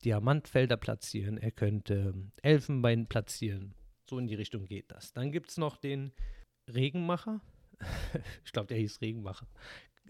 [0.04, 3.74] Diamantfelder platzieren, er könnte Elfenbein platzieren.
[4.08, 5.12] So in die Richtung geht das.
[5.12, 6.12] Dann gibt es noch den
[6.68, 7.40] Regenmacher.
[8.44, 9.46] ich glaube, der hieß Regenmacher.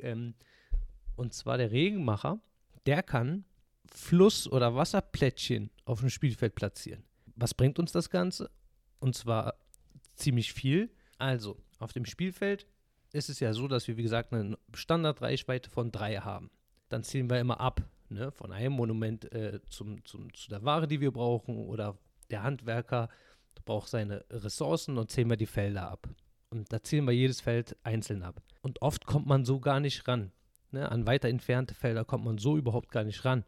[0.02, 0.34] Ähm,
[1.16, 2.40] und zwar der Regenmacher
[2.86, 3.44] der kann
[3.86, 7.04] Fluss- oder Wasserplättchen auf dem Spielfeld platzieren.
[7.36, 8.50] Was bringt uns das Ganze?
[9.00, 9.54] Und zwar
[10.14, 10.90] ziemlich viel.
[11.18, 12.66] Also, auf dem Spielfeld
[13.12, 16.50] ist es ja so, dass wir, wie gesagt, eine Standardreichweite von drei haben.
[16.88, 18.30] Dann zählen wir immer ab, ne?
[18.30, 21.98] von einem Monument äh, zum, zum, zu der Ware, die wir brauchen, oder
[22.30, 23.08] der Handwerker
[23.64, 26.08] braucht seine Ressourcen und zählen wir die Felder ab.
[26.50, 28.42] Und da zählen wir jedes Feld einzeln ab.
[28.62, 30.32] Und oft kommt man so gar nicht ran.
[30.72, 30.90] Ne?
[30.90, 33.44] An weiter entfernte Felder kommt man so überhaupt gar nicht ran.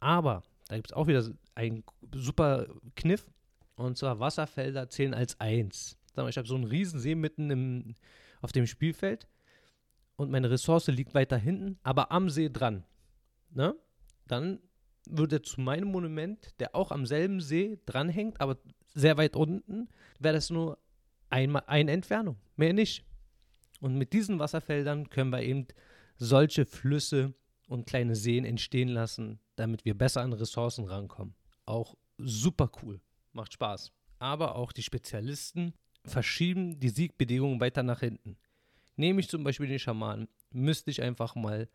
[0.00, 2.66] Aber da gibt es auch wieder einen super
[2.96, 3.26] Kniff.
[3.74, 5.98] Und zwar Wasserfelder zählen als eins.
[6.14, 7.94] Sag mal, ich habe so einen riesen See mitten im,
[8.40, 9.26] auf dem Spielfeld.
[10.16, 12.84] und meine Ressource liegt weiter hinten, aber am See dran,
[13.50, 13.74] ne?
[14.28, 14.60] dann
[15.08, 18.58] würde zu meinem Monument, der auch am selben See dranhängt, aber
[18.94, 20.78] sehr weit unten, wäre das nur
[21.32, 23.04] einmal eine Entfernung, mehr nicht.
[23.80, 25.66] Und mit diesen Wasserfeldern können wir eben
[26.16, 27.34] solche Flüsse
[27.66, 31.34] und kleine Seen entstehen lassen, damit wir besser an Ressourcen rankommen.
[31.64, 33.00] Auch super cool,
[33.32, 33.92] macht Spaß.
[34.18, 35.74] Aber auch die Spezialisten
[36.04, 38.36] verschieben die Siegbedingungen weiter nach hinten.
[38.96, 41.68] Nehme ich zum Beispiel den Schamanen, müsste ich einfach mal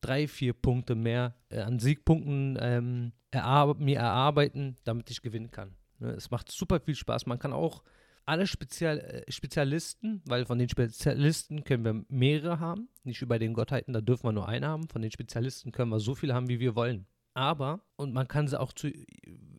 [0.00, 5.76] drei, vier Punkte mehr äh, an Siegpunkten ähm, erarbe mir erarbeiten, damit ich gewinnen kann.
[5.98, 7.26] Ne, es macht super viel Spaß.
[7.26, 7.82] Man kann auch
[8.26, 13.54] alle Spezial äh, Spezialisten, weil von den Spezialisten können wir mehrere haben, nicht bei den
[13.54, 14.88] Gottheiten, da dürfen wir nur einen haben.
[14.88, 17.06] Von den Spezialisten können wir so viele haben, wie wir wollen.
[17.34, 18.88] Aber, und man kann sie auch zu,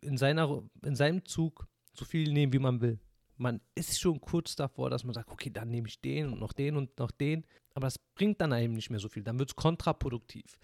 [0.02, 2.98] in, seiner, in seinem Zug so viel nehmen, wie man will
[3.38, 6.52] man ist schon kurz davor, dass man sagt, okay, dann nehme ich den und noch
[6.52, 7.44] den und noch den.
[7.74, 9.22] Aber das bringt dann einem nicht mehr so viel.
[9.22, 10.58] Dann wird es kontraproduktiv.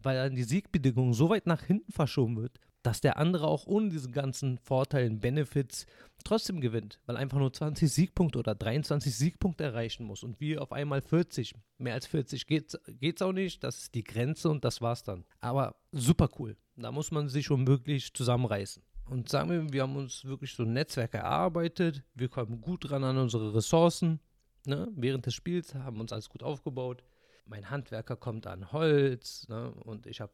[0.00, 3.90] Weil dann die Siegbedingung so weit nach hinten verschoben wird, dass der andere auch ohne
[3.90, 5.86] diese ganzen Vorteile, Benefits
[6.24, 7.00] trotzdem gewinnt.
[7.06, 10.22] Weil einfach nur 20 Siegpunkte oder 23 Siegpunkte erreichen muss.
[10.22, 11.54] Und wir auf einmal 40.
[11.78, 13.62] Mehr als 40 geht es auch nicht.
[13.62, 15.24] Das ist die Grenze und das war's dann.
[15.40, 16.56] Aber super cool.
[16.76, 18.82] Da muss man sich schon wirklich zusammenreißen.
[19.06, 23.04] Und sagen wir, wir haben uns wirklich so ein Netzwerk erarbeitet, wir kommen gut ran
[23.04, 24.20] an unsere Ressourcen.
[24.64, 24.88] Ne?
[24.94, 27.02] Während des Spiels haben wir uns alles gut aufgebaut.
[27.44, 29.72] Mein Handwerker kommt an Holz ne?
[29.72, 30.32] und ich habe,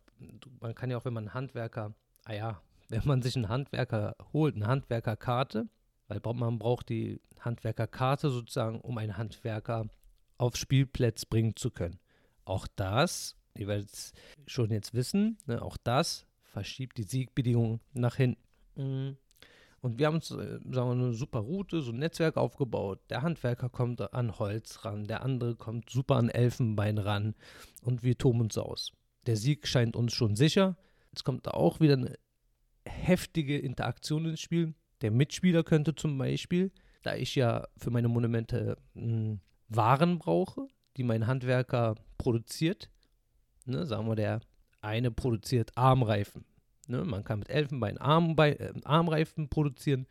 [0.60, 1.94] man kann ja auch, wenn man einen Handwerker,
[2.28, 5.68] ah ja, wenn man sich einen Handwerker holt, eine Handwerkerkarte,
[6.06, 9.86] weil man braucht die Handwerkerkarte sozusagen, um einen Handwerker
[10.38, 11.98] aufs Spielplatz bringen zu können.
[12.44, 14.12] Auch das, ihr werdet es
[14.46, 15.60] schon jetzt wissen, ne?
[15.60, 18.40] auch das verschiebt die Siegbedingungen nach hinten.
[18.76, 19.16] Mhm.
[19.80, 23.00] Und wir haben uns, äh, sagen wir, eine super Route, so ein Netzwerk aufgebaut.
[23.10, 27.34] Der Handwerker kommt an Holz ran, der andere kommt super an Elfenbein ran
[27.82, 28.92] und wir toben uns aus.
[29.26, 30.76] Der Sieg scheint uns schon sicher.
[31.18, 32.14] Jetzt kommt da auch wieder eine
[32.86, 34.74] heftige Interaktion ins Spiel.
[35.00, 36.70] Der Mitspieler könnte zum Beispiel,
[37.02, 42.88] da ich ja für meine Monumente mh, hm, Waren brauche, die mein Handwerker produziert,
[43.66, 44.40] ne, sagen wir, der
[44.80, 46.44] eine produziert Armreifen,
[46.88, 47.04] Ne?
[47.04, 50.06] Man kann mit Elfenbein Armbein, äh, Armreifen produzieren.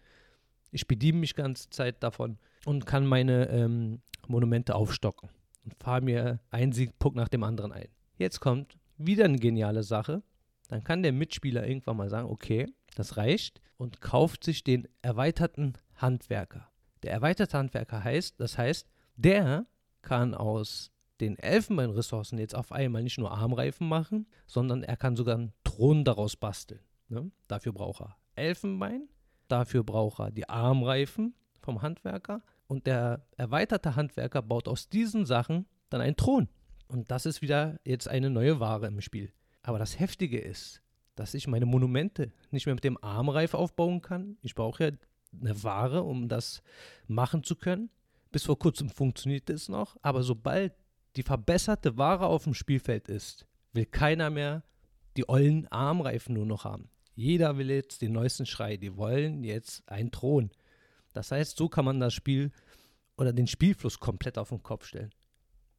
[0.72, 5.30] Ich bediene mich ganze Zeit davon und kann meine ähm, Monumente aufstocken
[5.66, 7.88] und fahre mir einen Siegpunkt nach dem anderen ein.
[8.18, 10.22] Jetzt kommt wieder eine geniale Sache.
[10.68, 15.74] Dann kann der Mitspieler irgendwann mal sagen, okay, das reicht und kauft sich den erweiterten
[15.96, 16.70] Handwerker.
[17.04, 19.66] Der erweiterte Handwerker heißt, das heißt, der
[20.02, 25.36] kann aus den Elfenbeinressourcen jetzt auf einmal nicht nur Armreifen machen, sondern er kann sogar
[25.36, 26.82] einen Thron daraus basteln.
[27.10, 27.32] Ne?
[27.48, 29.10] Dafür braucht er Elfenbein,
[29.48, 35.66] dafür braucht er die Armreifen vom Handwerker und der erweiterte Handwerker baut aus diesen Sachen
[35.90, 36.50] dann einen Thron.
[36.88, 39.34] Und das ist wieder jetzt eine neue Ware im Spiel.
[39.68, 40.82] Aber das Heftige ist,
[41.16, 44.38] dass ich meine Monumente nicht mehr mit dem Armreif aufbauen kann.
[44.42, 44.92] Ich brauche ja
[45.42, 46.64] eine Ware, um das
[47.06, 47.90] machen zu können.
[48.32, 50.72] Bis vor kurzem funktioniert es noch, aber sobald
[51.18, 54.64] die verbesserte Ware auf dem Spielfeld ist, will keiner mehr
[55.18, 56.90] die ollen Armreifen nur noch haben.
[57.14, 58.78] Jeder will jetzt den neuesten Schrei.
[58.78, 60.50] Die wollen jetzt einen Thron.
[61.12, 62.52] Das heißt, so kann man das Spiel
[63.18, 65.12] oder den Spielfluss komplett auf den Kopf stellen.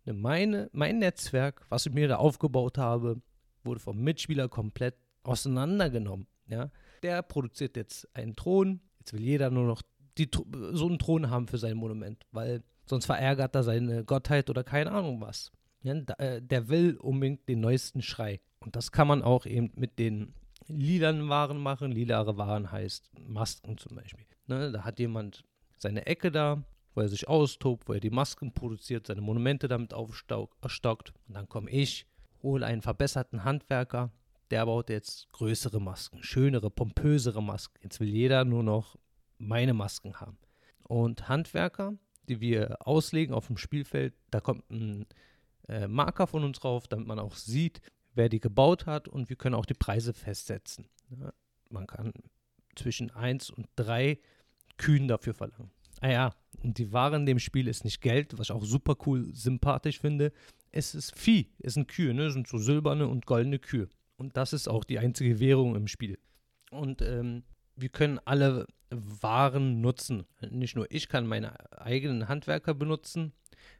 [0.04, 3.22] Ne, meine, mein Netzwerk, was ich mir da aufgebaut habe,
[3.64, 6.26] wurde vom Mitspieler komplett auseinandergenommen.
[6.48, 6.70] Ja?
[7.02, 8.80] Der produziert jetzt einen Thron.
[8.98, 9.82] Jetzt will jeder nur noch
[10.16, 10.28] die,
[10.72, 14.92] so einen Thron haben für sein Monument, weil Sonst verärgert er seine Gottheit oder keine
[14.92, 15.52] Ahnung was.
[15.82, 18.40] Ja, äh, der will unbedingt den neuesten Schrei.
[18.60, 20.34] Und das kann man auch eben mit den
[20.66, 21.92] lilanen Waren machen.
[21.92, 24.24] Lilare Waren heißt Masken zum Beispiel.
[24.46, 25.44] Ne, da hat jemand
[25.76, 29.92] seine Ecke da, wo er sich austobt, wo er die Masken produziert, seine Monumente damit
[29.92, 31.12] aufstockt.
[31.28, 32.06] Und dann komme ich,
[32.48, 34.10] hole einen verbesserten Handwerker,
[34.50, 37.78] der baut jetzt größere Masken, schönere, pompösere Masken.
[37.82, 38.96] Jetzt will jeder nur noch
[39.38, 40.38] meine Masken haben.
[40.82, 41.94] Und Handwerker
[42.28, 44.14] die wir auslegen auf dem Spielfeld.
[44.30, 45.06] Da kommt ein
[45.68, 47.80] äh, Marker von uns drauf, damit man auch sieht,
[48.14, 50.88] wer die gebaut hat und wir können auch die Preise festsetzen.
[51.10, 51.32] Ja,
[51.70, 52.12] man kann
[52.76, 54.18] zwischen 1 und 3
[54.76, 55.70] Kühen dafür verlangen.
[56.00, 58.96] Ah ja, und die Ware in dem Spiel ist nicht Geld, was ich auch super
[59.06, 60.32] cool, sympathisch finde.
[60.70, 62.26] Es ist Vieh, es sind Kühe, ne?
[62.26, 63.88] Es sind so silberne und goldene Kühe.
[64.16, 66.18] Und das ist auch die einzige Währung im Spiel.
[66.70, 67.44] Und ähm,
[67.76, 70.26] wir können alle Waren nutzen.
[70.50, 73.32] Nicht nur ich kann meine eigenen Handwerker benutzen,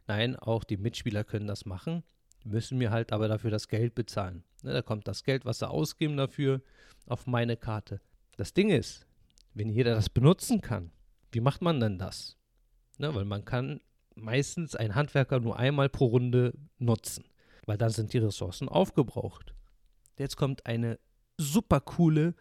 [0.07, 2.03] nein, auch die Mitspieler können das machen,
[2.43, 4.43] müssen mir halt aber dafür das Geld bezahlen.
[4.63, 6.61] Ne, da kommt das Geld, was sie ausgeben dafür,
[7.07, 8.01] auf meine Karte.
[8.37, 9.05] Das Ding ist,
[9.53, 10.91] wenn jeder das benutzen kann,
[11.31, 12.37] wie macht man denn das?
[12.97, 13.81] Ne, weil man kann
[14.21, 17.25] meistens ein Handwerker nur einmal pro Runde nutzen,
[17.65, 19.53] weil dann sind die Ressourcen aufgebraucht.
[20.17, 20.99] Jetzt kommt eine
[21.37, 22.35] super coole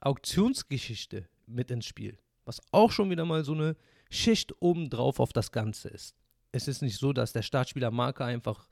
[0.00, 3.76] Auktionsgeschichte mit ins Spiel, was auch schon wieder mal so eine
[4.10, 6.16] Schicht obendrauf auf das Ganze ist.
[6.52, 8.66] Es ist nicht so, dass der Startspieler Marker einfach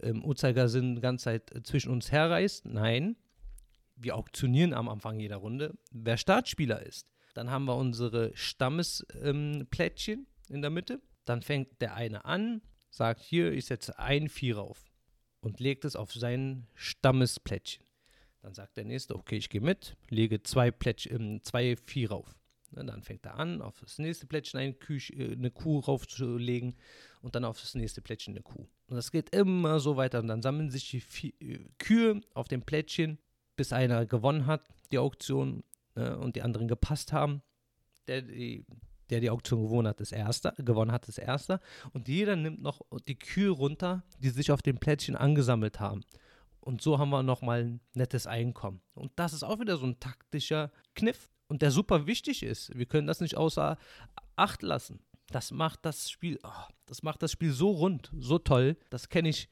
[0.00, 2.66] im Uhrzeigersinn die ganze Zeit zwischen uns herreißt.
[2.66, 3.16] Nein,
[3.94, 7.12] wir auktionieren am Anfang jeder Runde, wer Startspieler ist.
[7.34, 11.00] Dann haben wir unsere Stammesplättchen ähm, in der Mitte.
[11.24, 14.90] Dann fängt der eine an, sagt hier, ich setze ein Vieh rauf
[15.40, 17.84] und legt es auf sein Stammesplättchen.
[18.42, 22.34] Dann sagt der nächste, okay, ich gehe mit, lege zwei, Plätsch, äh, zwei Vieh rauf.
[22.72, 26.76] Ne, dann fängt er an, auf das nächste Plättchen eine, Kuh, äh, eine Kuh raufzulegen
[27.20, 28.68] und dann auf das nächste Plättchen eine Kuh.
[28.86, 30.20] Und das geht immer so weiter.
[30.20, 33.18] Und dann sammeln sich die Vieh, äh, Kühe auf dem Plättchen,
[33.56, 35.64] bis einer gewonnen hat, die Auktion,
[35.94, 37.42] ne, und die anderen gepasst haben.
[38.06, 38.64] Der die,
[39.10, 41.60] der die Auktion gewonnen hat, ist Erster, gewonnen hat, ist Erster.
[41.92, 46.02] Und jeder nimmt noch die Kühe runter, die sich auf dem Plättchen angesammelt haben.
[46.60, 48.80] Und so haben wir nochmal ein nettes Einkommen.
[48.94, 52.76] Und das ist auch wieder so ein taktischer Kniff und der super wichtig ist.
[52.76, 53.76] Wir können das nicht außer
[54.36, 55.00] Acht lassen.
[55.30, 58.76] Das macht das Spiel, oh, das macht das Spiel so rund, so toll.
[58.90, 59.48] Das kenne ich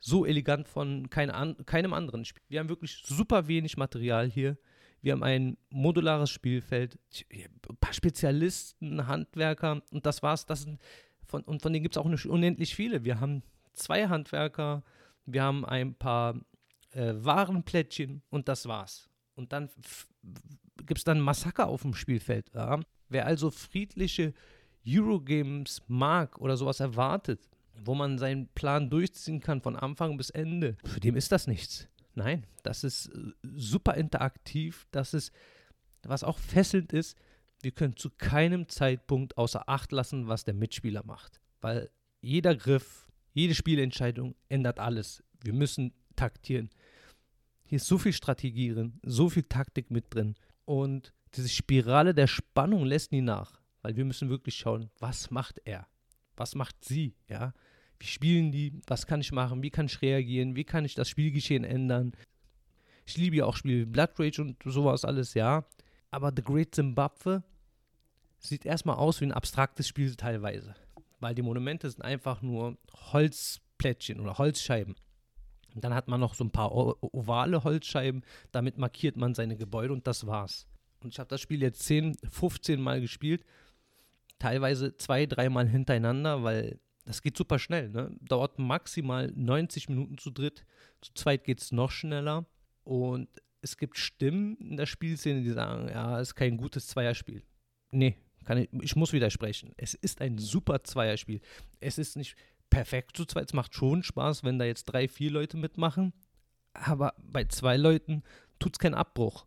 [0.00, 2.42] so elegant von kein an, keinem anderen Spiel.
[2.48, 4.58] Wir haben wirklich super wenig Material hier.
[5.00, 6.98] Wir haben ein modulares Spielfeld,
[7.32, 10.46] ein paar Spezialisten, Handwerker und das war's.
[10.46, 10.66] Das
[11.24, 13.04] von, und von denen gibt es auch unendlich viele.
[13.04, 13.42] Wir haben
[13.74, 14.82] zwei Handwerker,
[15.26, 16.40] wir haben ein paar
[16.92, 19.08] äh, Warenplättchen und das war's.
[19.34, 19.68] Und dann
[20.84, 22.50] gibt es dann Massaker auf dem Spielfeld.
[22.54, 22.80] Ja?
[23.08, 24.34] Wer also friedliche
[24.86, 27.48] Eurogames mag oder sowas erwartet,
[27.84, 31.88] wo man seinen Plan durchziehen kann von Anfang bis Ende, für dem ist das nichts.
[32.18, 35.32] Nein, das ist äh, super interaktiv, das ist,
[36.02, 37.16] was auch fesselnd ist,
[37.62, 41.40] wir können zu keinem Zeitpunkt außer Acht lassen, was der Mitspieler macht.
[41.60, 41.90] Weil
[42.20, 45.22] jeder Griff, jede Spielentscheidung ändert alles.
[45.44, 46.70] Wir müssen taktieren.
[47.64, 50.34] Hier ist so viel Strategie drin, so viel Taktik mit drin.
[50.64, 53.60] Und diese Spirale der Spannung lässt nie nach.
[53.82, 55.86] Weil wir müssen wirklich schauen, was macht er?
[56.36, 57.14] Was macht sie?
[57.28, 57.54] Ja?
[58.00, 58.80] Wie spielen die?
[58.86, 59.62] Was kann ich machen?
[59.62, 60.56] Wie kann ich reagieren?
[60.56, 62.12] Wie kann ich das Spielgeschehen ändern?
[63.06, 65.64] Ich liebe ja auch Spiele wie Blood Rage und sowas alles, ja.
[66.10, 67.42] Aber The Great Zimbabwe
[68.38, 70.74] sieht erstmal aus wie ein abstraktes Spiel teilweise.
[71.20, 72.78] Weil die Monumente sind einfach nur
[73.12, 74.94] Holzplättchen oder Holzscheiben.
[75.74, 79.92] Und dann hat man noch so ein paar ovale Holzscheiben, damit markiert man seine Gebäude
[79.92, 80.66] und das war's.
[81.00, 83.44] Und ich habe das Spiel jetzt 10, 15 Mal gespielt,
[84.38, 87.88] teilweise zwei, dreimal hintereinander, weil das geht super schnell.
[87.88, 88.14] Ne?
[88.20, 90.66] Dauert maximal 90 Minuten zu dritt.
[91.00, 92.44] Zu zweit geht es noch schneller.
[92.84, 93.30] Und
[93.62, 97.42] es gibt Stimmen in der Spielszene, die sagen, ja, es ist kein gutes Zweierspiel.
[97.90, 99.72] Nee, ich, ich, muss widersprechen.
[99.78, 101.40] Es ist ein super Zweierspiel.
[101.80, 102.36] Es ist nicht
[102.68, 103.46] perfekt zu zweit.
[103.46, 106.12] Es macht schon Spaß, wenn da jetzt drei, vier Leute mitmachen.
[106.74, 108.22] Aber bei zwei Leuten
[108.58, 109.46] tut es keinen Abbruch.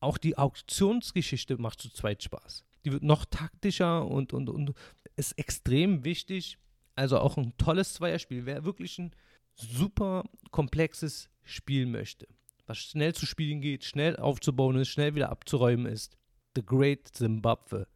[0.00, 2.66] Auch die Auktionsgeschichte macht zu zweit Spaß.
[2.84, 4.74] Die wird noch taktischer und, und, und
[5.16, 6.58] ist extrem wichtig,
[6.96, 8.46] also auch ein tolles Zweierspiel.
[8.46, 9.12] Wer wirklich ein
[9.54, 12.26] super komplexes Spiel möchte,
[12.66, 16.16] was schnell zu spielen geht, schnell aufzubauen ist, schnell wieder abzuräumen ist,
[16.56, 17.86] The Great Zimbabwe.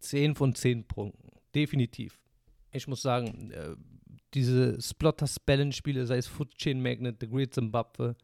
[0.00, 1.28] 10 von 10 Punkten.
[1.54, 2.20] Definitiv.
[2.72, 3.74] Ich muss sagen, äh,
[4.34, 8.16] diese Splotter Spellen Spiele, sei es Foot Chain Magnet, The Great Zimbabwe,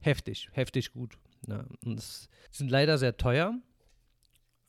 [0.00, 1.18] heftig, heftig gut.
[1.46, 3.54] Ja, und es sind leider sehr teuer.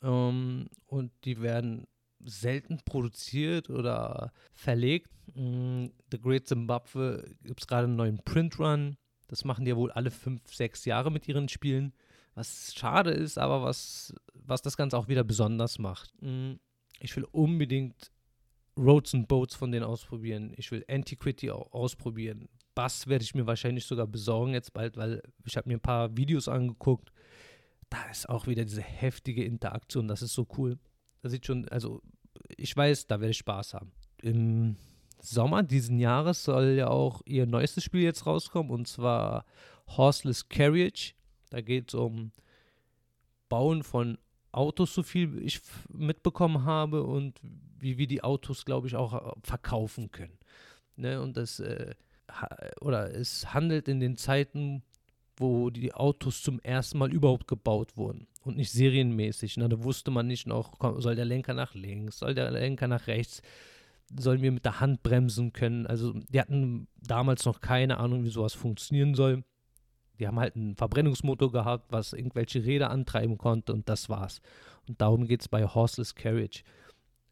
[0.02, 1.86] Ähm, und die werden
[2.24, 5.10] selten produziert oder verlegt.
[5.34, 8.96] Mm, The Great Zimbabwe gibt es gerade einen neuen Print-Run.
[9.28, 11.92] Das machen die ja wohl alle fünf, sechs Jahre mit ihren Spielen.
[12.34, 16.12] Was schade ist, aber was, was das Ganze auch wieder besonders macht.
[16.20, 16.54] Mm,
[17.00, 18.10] ich will unbedingt
[18.76, 20.52] Roads and Boats von denen ausprobieren.
[20.56, 22.48] Ich will Antiquity ausprobieren.
[22.74, 26.16] Bass werde ich mir wahrscheinlich sogar besorgen jetzt bald, weil ich habe mir ein paar
[26.16, 27.12] Videos angeguckt.
[27.88, 30.08] Da ist auch wieder diese heftige Interaktion.
[30.08, 30.78] Das ist so cool.
[31.22, 32.02] Das sieht schon, also
[32.56, 33.92] ich weiß, da werde ich Spaß haben.
[34.22, 34.76] Im
[35.20, 39.44] Sommer diesen Jahres soll ja auch ihr neuestes Spiel jetzt rauskommen und zwar
[39.88, 41.12] Horseless Carriage.
[41.50, 42.32] Da geht es um
[43.48, 44.18] Bauen von
[44.52, 47.40] Autos, so viel ich mitbekommen habe und
[47.78, 50.38] wie wir die Autos, glaube ich, auch verkaufen können.
[50.96, 51.20] Ne?
[51.20, 51.94] Und das, äh,
[52.80, 54.82] oder es handelt in den Zeiten,
[55.36, 59.56] wo die Autos zum ersten Mal überhaupt gebaut wurden und nicht serienmäßig.
[59.56, 63.06] Na, da wusste man nicht noch, soll der Lenker nach links, soll der Lenker nach
[63.06, 63.42] rechts,
[64.18, 65.86] sollen wir mit der Hand bremsen können.
[65.86, 69.44] Also die hatten damals noch keine Ahnung, wie sowas funktionieren soll.
[70.18, 74.40] Die haben halt einen Verbrennungsmotor gehabt, was irgendwelche Räder antreiben konnte und das war's.
[74.88, 76.62] Und darum geht es bei Horseless Carriage.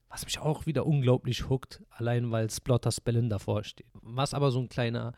[0.09, 3.87] was mich auch wieder unglaublich hookt, allein weil Splotter Spellin davor steht.
[4.03, 5.13] Was aber so ein kleiner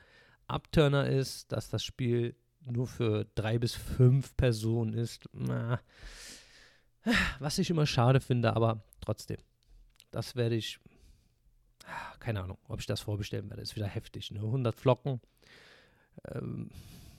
[0.46, 2.34] Abturner ist, dass das Spiel
[2.70, 5.28] nur für drei bis fünf Personen ist.
[5.32, 5.80] Na,
[7.38, 9.38] was ich immer schade finde, aber trotzdem.
[10.10, 10.78] Das werde ich,
[12.18, 13.62] keine Ahnung, ob ich das vorbestellen werde.
[13.62, 14.40] Ist wieder heftig, ne?
[14.40, 15.20] 100 Flocken.
[16.32, 16.70] Ähm,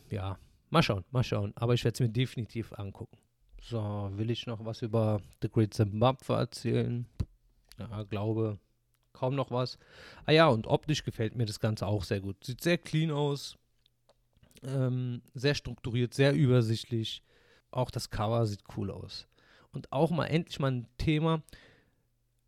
[0.09, 0.37] ja,
[0.69, 1.53] mal schauen, mal schauen.
[1.55, 3.17] Aber ich werde es mir definitiv angucken.
[3.61, 7.05] So, will ich noch was über The Great Zimbabwe erzählen?
[7.77, 8.59] Ja, glaube
[9.13, 9.77] kaum noch was.
[10.25, 12.43] Ah ja, und optisch gefällt mir das Ganze auch sehr gut.
[12.43, 13.57] Sieht sehr clean aus.
[14.63, 17.23] Ähm, sehr strukturiert, sehr übersichtlich.
[17.71, 19.27] Auch das Cover sieht cool aus.
[19.71, 21.41] Und auch mal endlich mal ein Thema,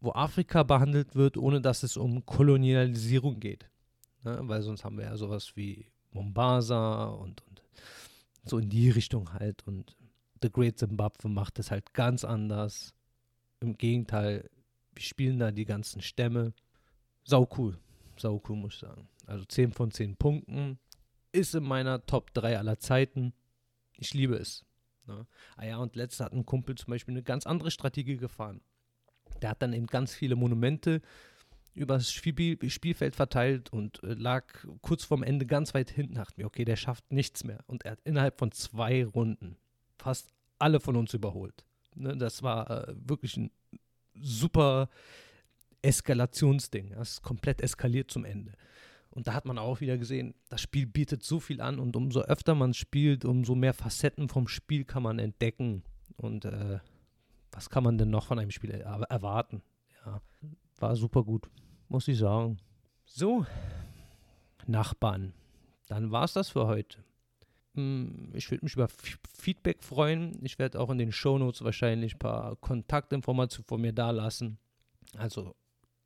[0.01, 3.69] wo Afrika behandelt wird, ohne dass es um Kolonialisierung geht.
[4.23, 4.39] Ne?
[4.43, 7.63] Weil sonst haben wir ja sowas wie Mombasa und, und
[8.45, 9.65] so in die Richtung halt.
[9.65, 9.95] Und
[10.41, 12.93] The Great Zimbabwe macht es halt ganz anders.
[13.61, 14.49] Im Gegenteil,
[14.93, 16.53] wir spielen da die ganzen Stämme.
[17.23, 17.79] Sau cool.
[18.17, 19.07] Sau cool, muss ich sagen.
[19.25, 20.79] Also 10 von 10 Punkten.
[21.33, 23.33] Ist in meiner Top 3 aller Zeiten.
[23.97, 24.65] Ich liebe es.
[25.07, 25.27] Ne?
[25.57, 28.61] Ah ja, und letztes hat ein Kumpel zum Beispiel eine ganz andere Strategie gefahren.
[29.41, 31.01] Der hat dann eben ganz viele Monumente
[31.73, 34.45] über das Spiel, Spielfeld verteilt und äh, lag
[34.81, 36.15] kurz vorm Ende ganz weit hinten.
[36.15, 37.59] Dachte mir, okay, der schafft nichts mehr.
[37.65, 39.57] Und er hat innerhalb von zwei Runden
[39.97, 40.29] fast
[40.59, 41.65] alle von uns überholt.
[41.95, 43.51] Ne, das war äh, wirklich ein
[44.13, 44.89] super
[45.81, 46.91] Eskalationsding.
[46.91, 48.53] Das ist komplett eskaliert zum Ende.
[49.13, 52.21] Und da hat man auch wieder gesehen, das Spiel bietet so viel an und umso
[52.21, 55.83] öfter man spielt, umso mehr Facetten vom Spiel kann man entdecken.
[56.17, 56.79] Und äh,
[57.51, 59.61] was kann man denn noch von einem Spiel er erwarten?
[60.03, 60.19] Ja,
[60.79, 61.47] war super gut,
[61.89, 62.57] muss ich sagen.
[63.05, 63.45] So,
[64.65, 65.33] Nachbarn,
[65.87, 67.03] dann war es das für heute.
[67.75, 70.43] Hm, ich würde mich über Feedback freuen.
[70.43, 74.57] Ich werde auch in den Shownotes wahrscheinlich ein paar Kontaktinformationen von mir da lassen.
[75.15, 75.55] Also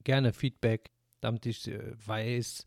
[0.04, 0.92] gerne Feedback,
[1.22, 2.66] damit ich äh, weiß,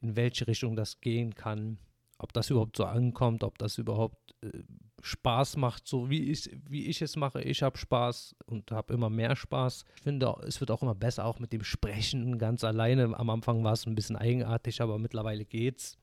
[0.00, 1.78] in welche Richtung das gehen kann,
[2.18, 4.62] ob das überhaupt so ankommt, ob das überhaupt äh,
[5.02, 7.40] Spaß macht, so wie ich, wie ich es mache.
[7.42, 9.84] Ich habe Spaß und habe immer mehr Spaß.
[9.96, 13.16] Ich finde, es wird auch immer besser, auch mit dem Sprechen ganz alleine.
[13.16, 15.96] Am Anfang war es ein bisschen eigenartig, aber mittlerweile geht's.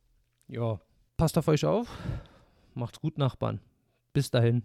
[0.48, 0.80] Ja,
[1.18, 1.89] passt auf euch auf.
[2.74, 3.60] Macht's gut, Nachbarn.
[4.14, 4.64] Bis dahin.